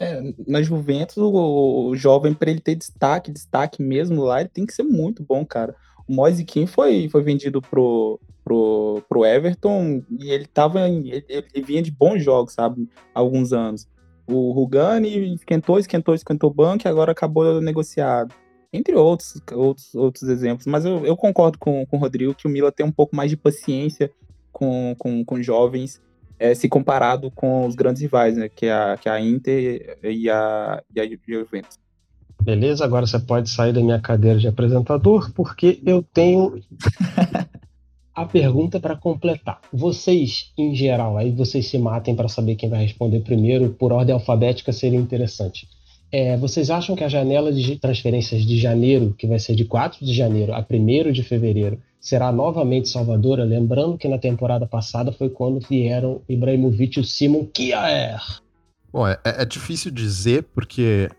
[0.00, 4.74] É, na Juventus, o, jovem, para ele ter destaque, destaque mesmo lá, ele tem que
[4.74, 5.74] ser muito bom, cara.
[6.06, 11.64] O Moise Kim foi, foi vendido pro, pro, pro Everton e ele tava ele, ele,
[11.64, 12.88] vinha de bons jogos, sabe?
[13.14, 13.88] Há alguns anos.
[14.26, 18.34] O Rugani esquentou, esquentou, esquentou o banco e agora acabou negociado.
[18.74, 20.66] Entre outros, outros, outros exemplos.
[20.66, 23.30] Mas eu, eu concordo com, com o Rodrigo que o Mila tem um pouco mais
[23.30, 24.10] de paciência
[24.50, 26.02] com, com, com jovens
[26.40, 28.48] é, se comparado com os grandes rivais, né?
[28.48, 31.78] Que é a, que é a Inter e a, e a Juventus.
[32.42, 36.60] Beleza, agora você pode sair da minha cadeira de apresentador, porque eu tenho
[38.12, 39.60] a pergunta para completar.
[39.72, 44.12] Vocês, em geral, aí vocês se matem para saber quem vai responder primeiro, por ordem
[44.12, 45.68] alfabética seria interessante.
[46.16, 50.06] É, vocês acham que a janela de transferências de janeiro, que vai ser de 4
[50.06, 55.28] de janeiro a 1 de fevereiro, será novamente salvadora, lembrando que na temporada passada foi
[55.28, 58.20] quando vieram Ibrahimovic e o Simon Kjaer.
[58.92, 61.10] Bom, é, é, difícil dizer porque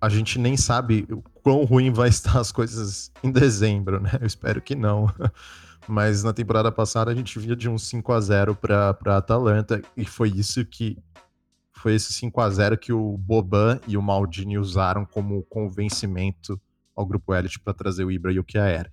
[0.00, 4.18] a gente nem sabe o quão ruim vai estar as coisas em dezembro, né?
[4.20, 5.08] Eu espero que não.
[5.86, 10.04] Mas na temporada passada a gente via de um 5 a 0 para Atalanta e
[10.04, 10.98] foi isso que
[11.84, 16.58] foi esse 5 a 0 que o Boban e o Maldini usaram como convencimento
[16.96, 18.90] ao grupo Elite para trazer o Ibra e o Kjaer.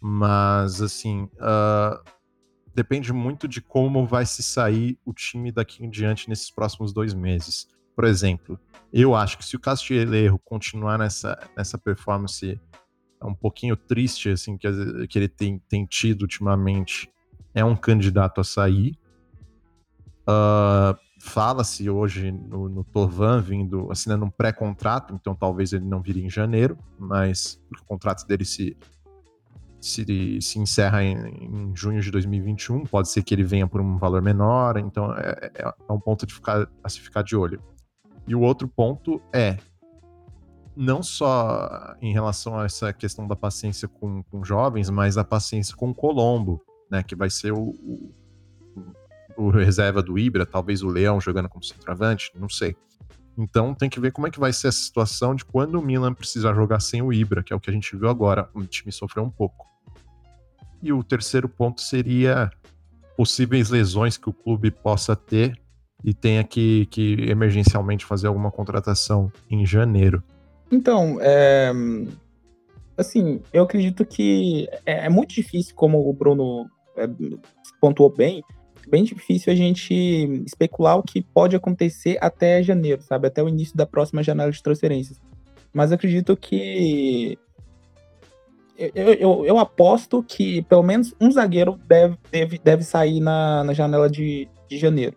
[0.00, 2.02] Mas, assim, uh,
[2.74, 7.12] depende muito de como vai se sair o time daqui em diante nesses próximos dois
[7.12, 7.68] meses.
[7.94, 8.58] Por exemplo,
[8.90, 12.58] eu acho que se o Castilheiro continuar nessa, nessa performance
[13.22, 14.66] um pouquinho triste, assim, que,
[15.08, 17.12] que ele tem, tem tido ultimamente,
[17.52, 18.98] é um candidato a sair.
[20.26, 26.24] Uh, Fala-se hoje no, no Torvan vindo assinando um pré-contrato, então talvez ele não vire
[26.24, 28.76] em janeiro, mas o contrato dele se
[29.80, 33.96] se, se encerra em, em, junho de 2021, pode ser que ele venha por um
[33.96, 37.62] valor menor, então é, é, é um ponto de ficar, a se ficar de olho.
[38.26, 39.56] E o outro ponto é,
[40.76, 45.76] não só em relação a essa questão da paciência com, com jovens, mas a paciência
[45.76, 48.14] com o Colombo, né, que vai ser o, o,
[49.38, 52.76] o reserva do Ibra, talvez o Leão jogando como centroavante, não sei.
[53.38, 56.12] Então tem que ver como é que vai ser a situação de quando o Milan
[56.12, 58.50] precisar jogar sem o Ibra, que é o que a gente viu agora.
[58.52, 59.64] O time sofreu um pouco.
[60.82, 62.50] E o terceiro ponto seria
[63.16, 65.56] possíveis lesões que o clube possa ter
[66.04, 70.22] e tenha que, que emergencialmente fazer alguma contratação em janeiro.
[70.70, 71.72] Então, é,
[72.96, 77.08] assim, eu acredito que é, é muito difícil, como o Bruno é,
[77.80, 78.42] pontuou bem,
[78.88, 79.94] bem difícil a gente
[80.46, 83.28] especular o que pode acontecer até janeiro, sabe?
[83.28, 85.20] Até o início da próxima janela de transferências.
[85.72, 87.38] Mas acredito que.
[88.76, 93.72] Eu, eu, eu aposto que pelo menos um zagueiro deve, deve, deve sair na, na
[93.72, 95.16] janela de, de janeiro.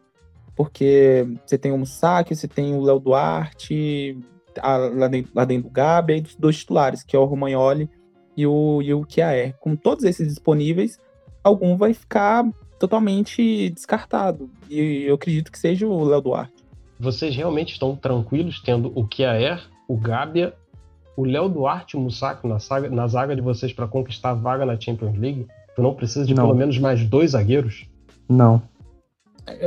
[0.56, 4.18] Porque você tem o Musaki, você tem o Léo Duarte,
[4.60, 7.90] a, lá, dentro, lá dentro do Gabi, e dos dois titulares, que é o Romagnoli
[8.36, 9.56] e o, e o Kiaer.
[9.60, 11.00] Com todos esses disponíveis,
[11.44, 12.44] algum vai ficar
[12.82, 14.50] totalmente descartado.
[14.68, 16.66] E eu acredito que seja o Léo Duarte.
[17.00, 20.54] Vocês realmente estão tranquilos tendo o Kiaer, o Gábia,
[21.16, 24.34] o Léo Duarte e o Musaco na, saga, na zaga de vocês para conquistar a
[24.34, 25.48] vaga na Champions League?
[25.76, 26.46] Tu não precisa de não.
[26.46, 27.86] pelo menos mais dois zagueiros?
[28.28, 28.62] Não.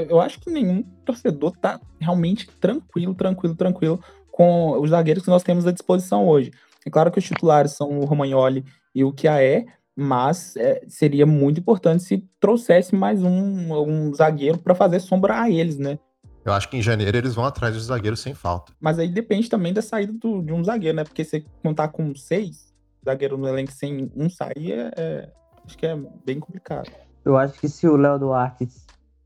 [0.08, 4.00] Eu acho que nenhum torcedor tá realmente tranquilo, tranquilo, tranquilo
[4.32, 6.50] com os zagueiros que nós temos à disposição hoje.
[6.84, 9.66] É claro que os titulares são o Romagnoli e o Kiaé,
[9.97, 15.51] mas é, seria muito importante se trouxesse mais um, um zagueiro para fazer sombra a
[15.51, 15.99] eles, né?
[16.45, 18.72] Eu acho que em janeiro eles vão atrás dos zagueiros sem falta.
[18.78, 21.05] Mas aí depende também da saída do, de um zagueiro, né?
[21.05, 22.74] Porque se contar com seis
[23.05, 25.32] zagueiros no elenco sem um sair, é, é,
[25.64, 26.90] acho que é bem complicado.
[27.24, 28.68] Eu acho que se o Léo Duarte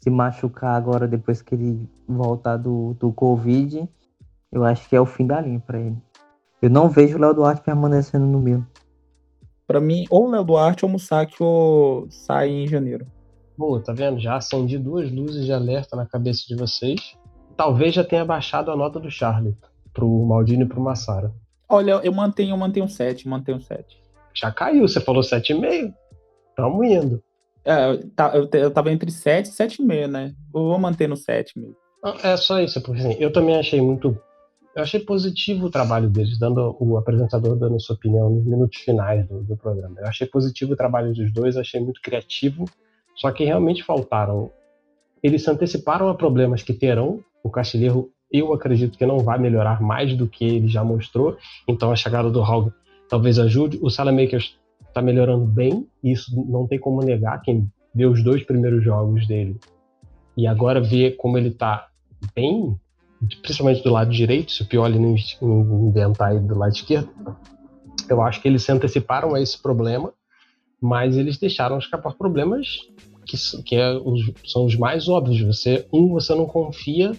[0.00, 3.88] se machucar agora, depois que ele voltar do, do Covid,
[4.52, 5.96] eu acho que é o fim da linha para ele.
[6.62, 8.66] Eu não vejo o Léo Duarte permanecendo no Milan.
[9.68, 13.06] Para mim, ou Léo Duarte ou o Musacchio sai em janeiro.
[13.56, 14.18] Boa, tá vendo?
[14.18, 17.18] Já acendi duas luzes de alerta na cabeça de vocês.
[17.54, 19.54] Talvez já tenha baixado a nota do Charlie
[19.92, 21.34] pro Maldini e pro Massara.
[21.68, 24.00] Olha, eu mantenho, eu mantenho 7, mantenho 7.
[24.32, 25.92] Já caiu, você falou 7,5.
[26.56, 27.22] Tamo indo.
[27.62, 30.34] É, tá, eu, eu tava entre 7 e 7,5, né?
[30.54, 31.76] Eu vou manter no 7 mesmo.
[32.22, 34.18] É só isso, porque assim, eu também achei muito.
[34.78, 39.26] Eu achei positivo o trabalho deles, dando o apresentador dando sua opinião nos minutos finais
[39.26, 39.96] do, do programa.
[39.98, 42.64] Eu achei positivo o trabalho dos dois, achei muito criativo,
[43.16, 44.52] só que realmente faltaram.
[45.20, 47.18] Eles se anteciparam a problemas que terão.
[47.42, 51.36] O Castilheiro, eu acredito que não vai melhorar mais do que ele já mostrou.
[51.66, 52.72] Então a chegada do Hall
[53.08, 53.80] talvez ajude.
[53.82, 54.56] O Salamakers
[54.86, 57.42] está melhorando bem, isso não tem como negar.
[57.42, 59.58] Quem vê os dois primeiros jogos dele
[60.36, 61.88] e agora vê como ele está
[62.32, 62.78] bem,
[63.42, 65.16] principalmente do lado direito, se o Pioli não
[65.88, 67.10] inventar aí do lado esquerdo,
[68.08, 70.12] eu acho que eles se anteciparam a esse problema,
[70.80, 72.66] mas eles deixaram escapar problemas
[73.26, 75.40] que, que é os, são os mais óbvios.
[75.42, 77.12] Você, um, você não confia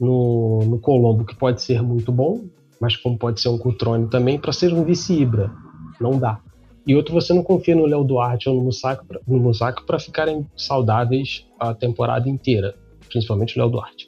[0.00, 2.44] no, no Colombo, que pode ser muito bom,
[2.80, 5.52] mas como pode ser um Cutrone também, para ser um vice-ibra.
[6.00, 6.40] Não dá.
[6.86, 11.74] E outro, você não confia no Léo Duarte ou no Musaco para ficarem saudáveis a
[11.74, 12.74] temporada inteira,
[13.08, 14.07] principalmente o Léo Duarte.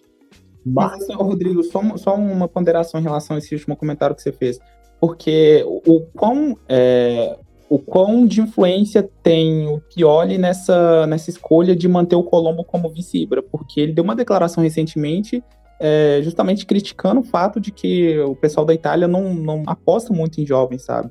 [0.64, 4.58] Mas, Rodrigo, só, só uma ponderação em relação a esse último comentário que você fez.
[5.00, 7.38] Porque o quão, é,
[7.68, 12.90] o quão de influência tem o Pioli nessa, nessa escolha de manter o Colombo como
[12.90, 13.42] vice-ibra?
[13.42, 15.42] Porque ele deu uma declaração recentemente
[15.80, 20.38] é, justamente criticando o fato de que o pessoal da Itália não, não aposta muito
[20.38, 21.10] em jovens, sabe?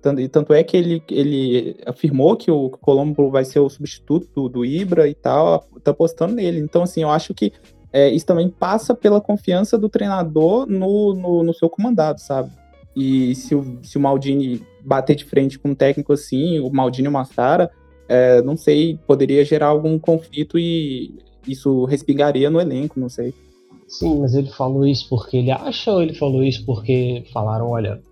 [0.00, 4.28] Tanto, e tanto é que ele, ele afirmou que o Colombo vai ser o substituto
[4.34, 6.60] do, do Ibra e tal, tá apostando nele.
[6.60, 7.52] Então, assim, eu acho que
[7.96, 12.50] é, isso também passa pela confiança do treinador no, no, no, seu comandado, sabe?
[12.94, 17.06] E se o, se o Maldini bater de frente com um técnico assim, o Maldini
[17.06, 17.70] e o Massara,
[18.06, 21.14] é, não sei, poderia gerar algum conflito e
[21.48, 23.32] isso respingaria no elenco, não sei.
[23.88, 28.02] Sim, mas ele falou isso porque ele acha ou ele falou isso porque falaram, olha,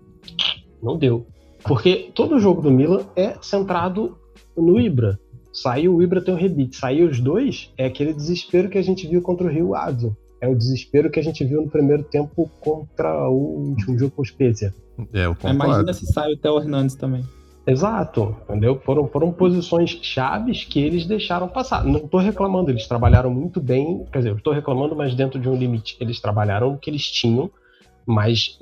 [0.81, 1.27] não deu.
[1.63, 4.17] Porque todo jogo do Milan é centrado
[4.57, 5.19] no Ibra.
[5.55, 6.75] Saiu o Ibra tem o rebite.
[6.75, 10.11] Saiu os dois, é aquele desespero que a gente viu contra o Rio Ave.
[10.41, 14.21] É o desespero que a gente viu no primeiro tempo contra o último jogo com
[14.21, 14.73] o Spezia.
[15.13, 15.55] É, eu concordo.
[15.55, 17.23] Imagina se sai o Theo Hernandes também.
[17.65, 18.79] Exato, entendeu?
[18.85, 21.85] Foram, foram posições chaves que eles deixaram passar.
[21.85, 24.05] Não estou reclamando, eles trabalharam muito bem.
[24.11, 25.95] Quer dizer, eu estou reclamando, mas dentro de um limite.
[26.01, 27.49] Eles trabalharam o que eles tinham,
[28.05, 28.59] mas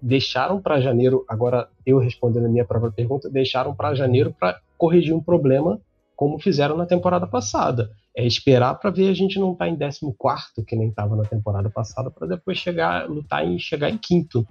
[0.00, 5.14] deixaram para janeiro, agora eu respondendo a minha própria pergunta, deixaram para janeiro para corrigir
[5.14, 5.80] um problema
[6.16, 7.90] como fizeram na temporada passada.
[8.16, 11.24] É esperar para ver a gente não estar tá em 14 que nem estava na
[11.24, 14.46] temporada passada, para depois chegar, lutar em chegar em quinto.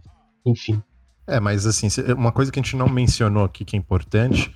[0.45, 0.82] Enfim.
[1.26, 4.53] É, mas assim, uma coisa que a gente não mencionou aqui que é importante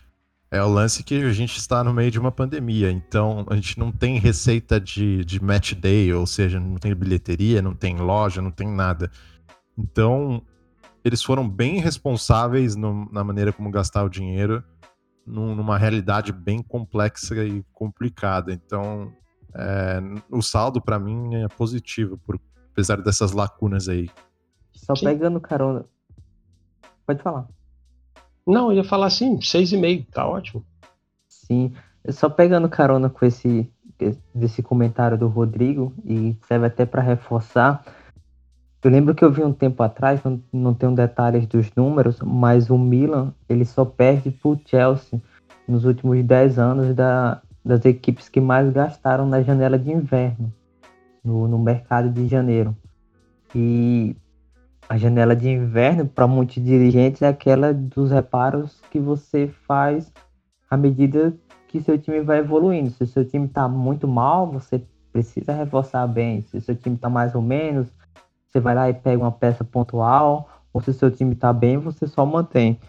[0.51, 3.77] é o lance que a gente está no meio de uma pandemia, então a gente
[3.77, 8.41] não tem receita de, de match day, ou seja, não tem bilheteria, não tem loja,
[8.41, 9.11] não tem nada.
[9.77, 10.41] Então,
[11.03, 14.63] eles foram bem responsáveis no, na maneira como gastar o dinheiro
[15.27, 18.53] num, numa realidade bem complexa e complicada.
[18.53, 19.11] Então,
[19.53, 19.99] é,
[20.31, 22.39] o saldo para mim é positivo, por,
[22.71, 24.09] apesar dessas lacunas aí.
[24.71, 25.05] Só Sim.
[25.05, 25.85] pegando carona.
[27.05, 27.47] Pode falar.
[28.45, 30.65] Não, eu ia falar assim, seis e meio, tá ótimo.
[31.27, 31.73] Sim,
[32.09, 33.69] só pegando carona com esse
[34.33, 37.83] desse comentário do Rodrigo e serve até para reforçar
[38.87, 42.69] eu lembro que eu vi um tempo atrás, não, não tenho detalhes dos números, mas
[42.69, 45.21] o Milan ele só perde para Chelsea
[45.67, 50.53] nos últimos 10 anos da, das equipes que mais gastaram na janela de inverno,
[51.21, 52.73] no, no mercado de janeiro.
[53.53, 54.15] E
[54.87, 60.09] a janela de inverno, para muitos dirigentes, é aquela dos reparos que você faz
[60.69, 61.35] à medida
[61.67, 62.89] que seu time vai evoluindo.
[62.91, 64.81] Se seu time está muito mal, você
[65.11, 66.41] precisa reforçar bem.
[66.43, 67.91] Se seu time está mais ou menos,
[68.57, 70.49] você vai lá e pega uma peça pontual.
[70.73, 72.79] Ou se seu time está bem, você só mantém.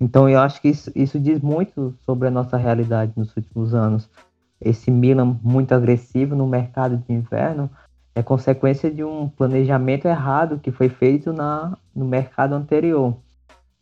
[0.00, 4.08] Então eu acho que isso, isso diz muito sobre a nossa realidade nos últimos anos.
[4.60, 7.70] Esse Milan muito agressivo no mercado de inverno
[8.14, 13.16] é consequência de um planejamento errado que foi feito na, no mercado anterior.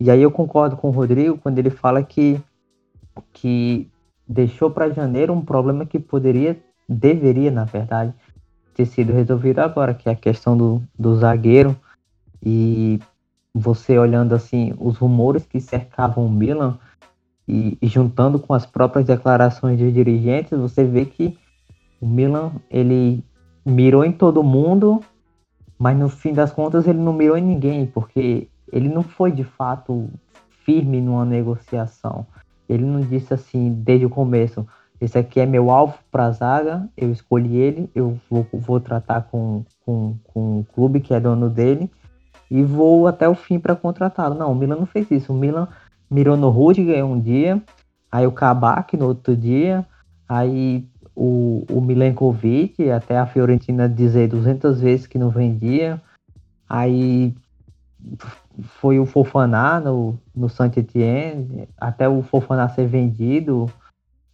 [0.01, 2.40] E aí eu concordo com o Rodrigo quando ele fala que,
[3.32, 3.88] que
[4.26, 8.12] deixou para janeiro um problema que poderia, deveria, na verdade,
[8.74, 11.76] ter sido resolvido agora, que é a questão do, do zagueiro.
[12.44, 12.98] E
[13.54, 16.78] você olhando assim os rumores que cercavam o Milan
[17.46, 21.36] e, e, juntando com as próprias declarações de dirigentes, você vê que
[22.00, 23.22] o Milan ele
[23.64, 25.00] mirou em todo mundo,
[25.78, 29.44] mas no fim das contas ele não mirou em ninguém, porque ele não foi de
[29.44, 30.08] fato
[30.64, 32.26] firme numa negociação.
[32.68, 34.66] Ele não disse assim desde o começo:
[35.03, 39.22] esse aqui é meu alvo para a zaga, eu escolhi ele, eu vou, vou tratar
[39.22, 41.90] com, com, com o clube que é dono dele
[42.48, 44.36] e vou até o fim para contratá-lo.
[44.36, 45.32] Não, o Milan não fez isso.
[45.32, 45.66] O Milan
[46.09, 47.61] mirou no Rudiger um dia,
[48.12, 49.84] aí o Kabak no outro dia,
[50.28, 50.86] aí
[51.16, 56.00] o, o Milenkovic, até a Fiorentina dizer 200 vezes que não vendia,
[56.68, 57.34] aí
[58.78, 63.68] foi o Fofaná no, no Saint-Etienne, até o Fofaná ser vendido.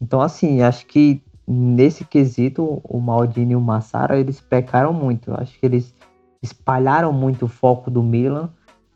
[0.00, 5.32] Então, assim, acho que nesse quesito, o Maldini e o Massara, eles pecaram muito.
[5.34, 5.94] Acho que eles
[6.42, 8.50] espalharam muito o foco do Milan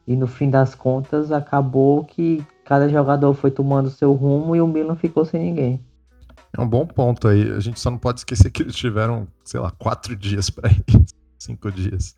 [0.07, 4.67] e no fim das contas acabou que cada jogador foi tomando seu rumo e o
[4.67, 5.81] Milan ficou sem ninguém.
[6.57, 7.51] É um bom ponto aí.
[7.51, 11.15] A gente só não pode esquecer que eles tiveram, sei lá, quatro dias para isso.
[11.39, 12.15] Cinco dias.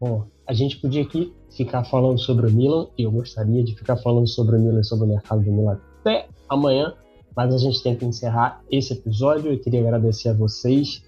[0.00, 3.96] Bom, a gente podia aqui ficar falando sobre o Milan, e eu gostaria de ficar
[3.98, 6.92] falando sobre o Milan e sobre o mercado do Milan até amanhã,
[7.36, 9.52] mas a gente tem que encerrar esse episódio.
[9.52, 11.02] Eu queria agradecer a vocês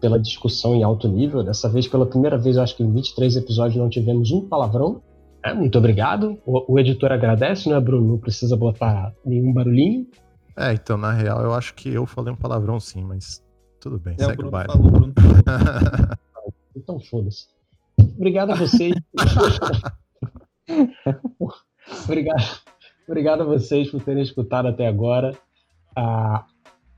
[0.00, 1.42] pela discussão em alto nível.
[1.42, 5.02] Dessa vez, pela primeira vez, eu acho que em 23 episódios não tivemos um palavrão.
[5.44, 6.38] É, muito obrigado.
[6.44, 8.08] O, o, editor agradece, né, Bruno?
[8.08, 10.06] Não precisa botar nenhum barulhinho.
[10.56, 13.44] É, então, na real, eu acho que eu falei um palavrão sim, mas
[13.80, 14.72] tudo bem, é, segue o, o baile.
[14.72, 15.14] Falou, Bruno
[16.74, 17.46] então, foda-se.
[18.16, 18.94] Obrigado a vocês.
[22.04, 22.60] obrigado,
[23.06, 25.36] obrigado a vocês por terem escutado até agora.
[25.96, 26.44] Ah,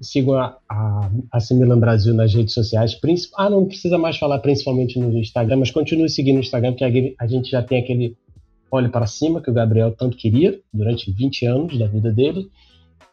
[0.00, 2.98] sigam a, a, a Brasil nas redes sociais.
[3.36, 7.26] Ah, não precisa mais falar principalmente no Instagram, mas continue seguindo no Instagram, porque a
[7.26, 8.16] gente já tem aquele
[8.70, 12.50] olho para cima que o Gabriel tanto queria durante 20 anos da vida dele.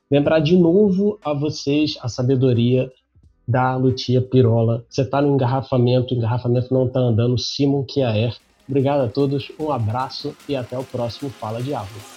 [0.09, 2.91] Lembrar de novo a vocês a sabedoria
[3.47, 4.85] da Lutia Pirola.
[4.89, 8.35] Você está no engarrafamento, o engarrafamento não está andando, Simon Kiaer.
[8.67, 12.14] Obrigado a todos, um abraço e até o próximo Fala Diabo.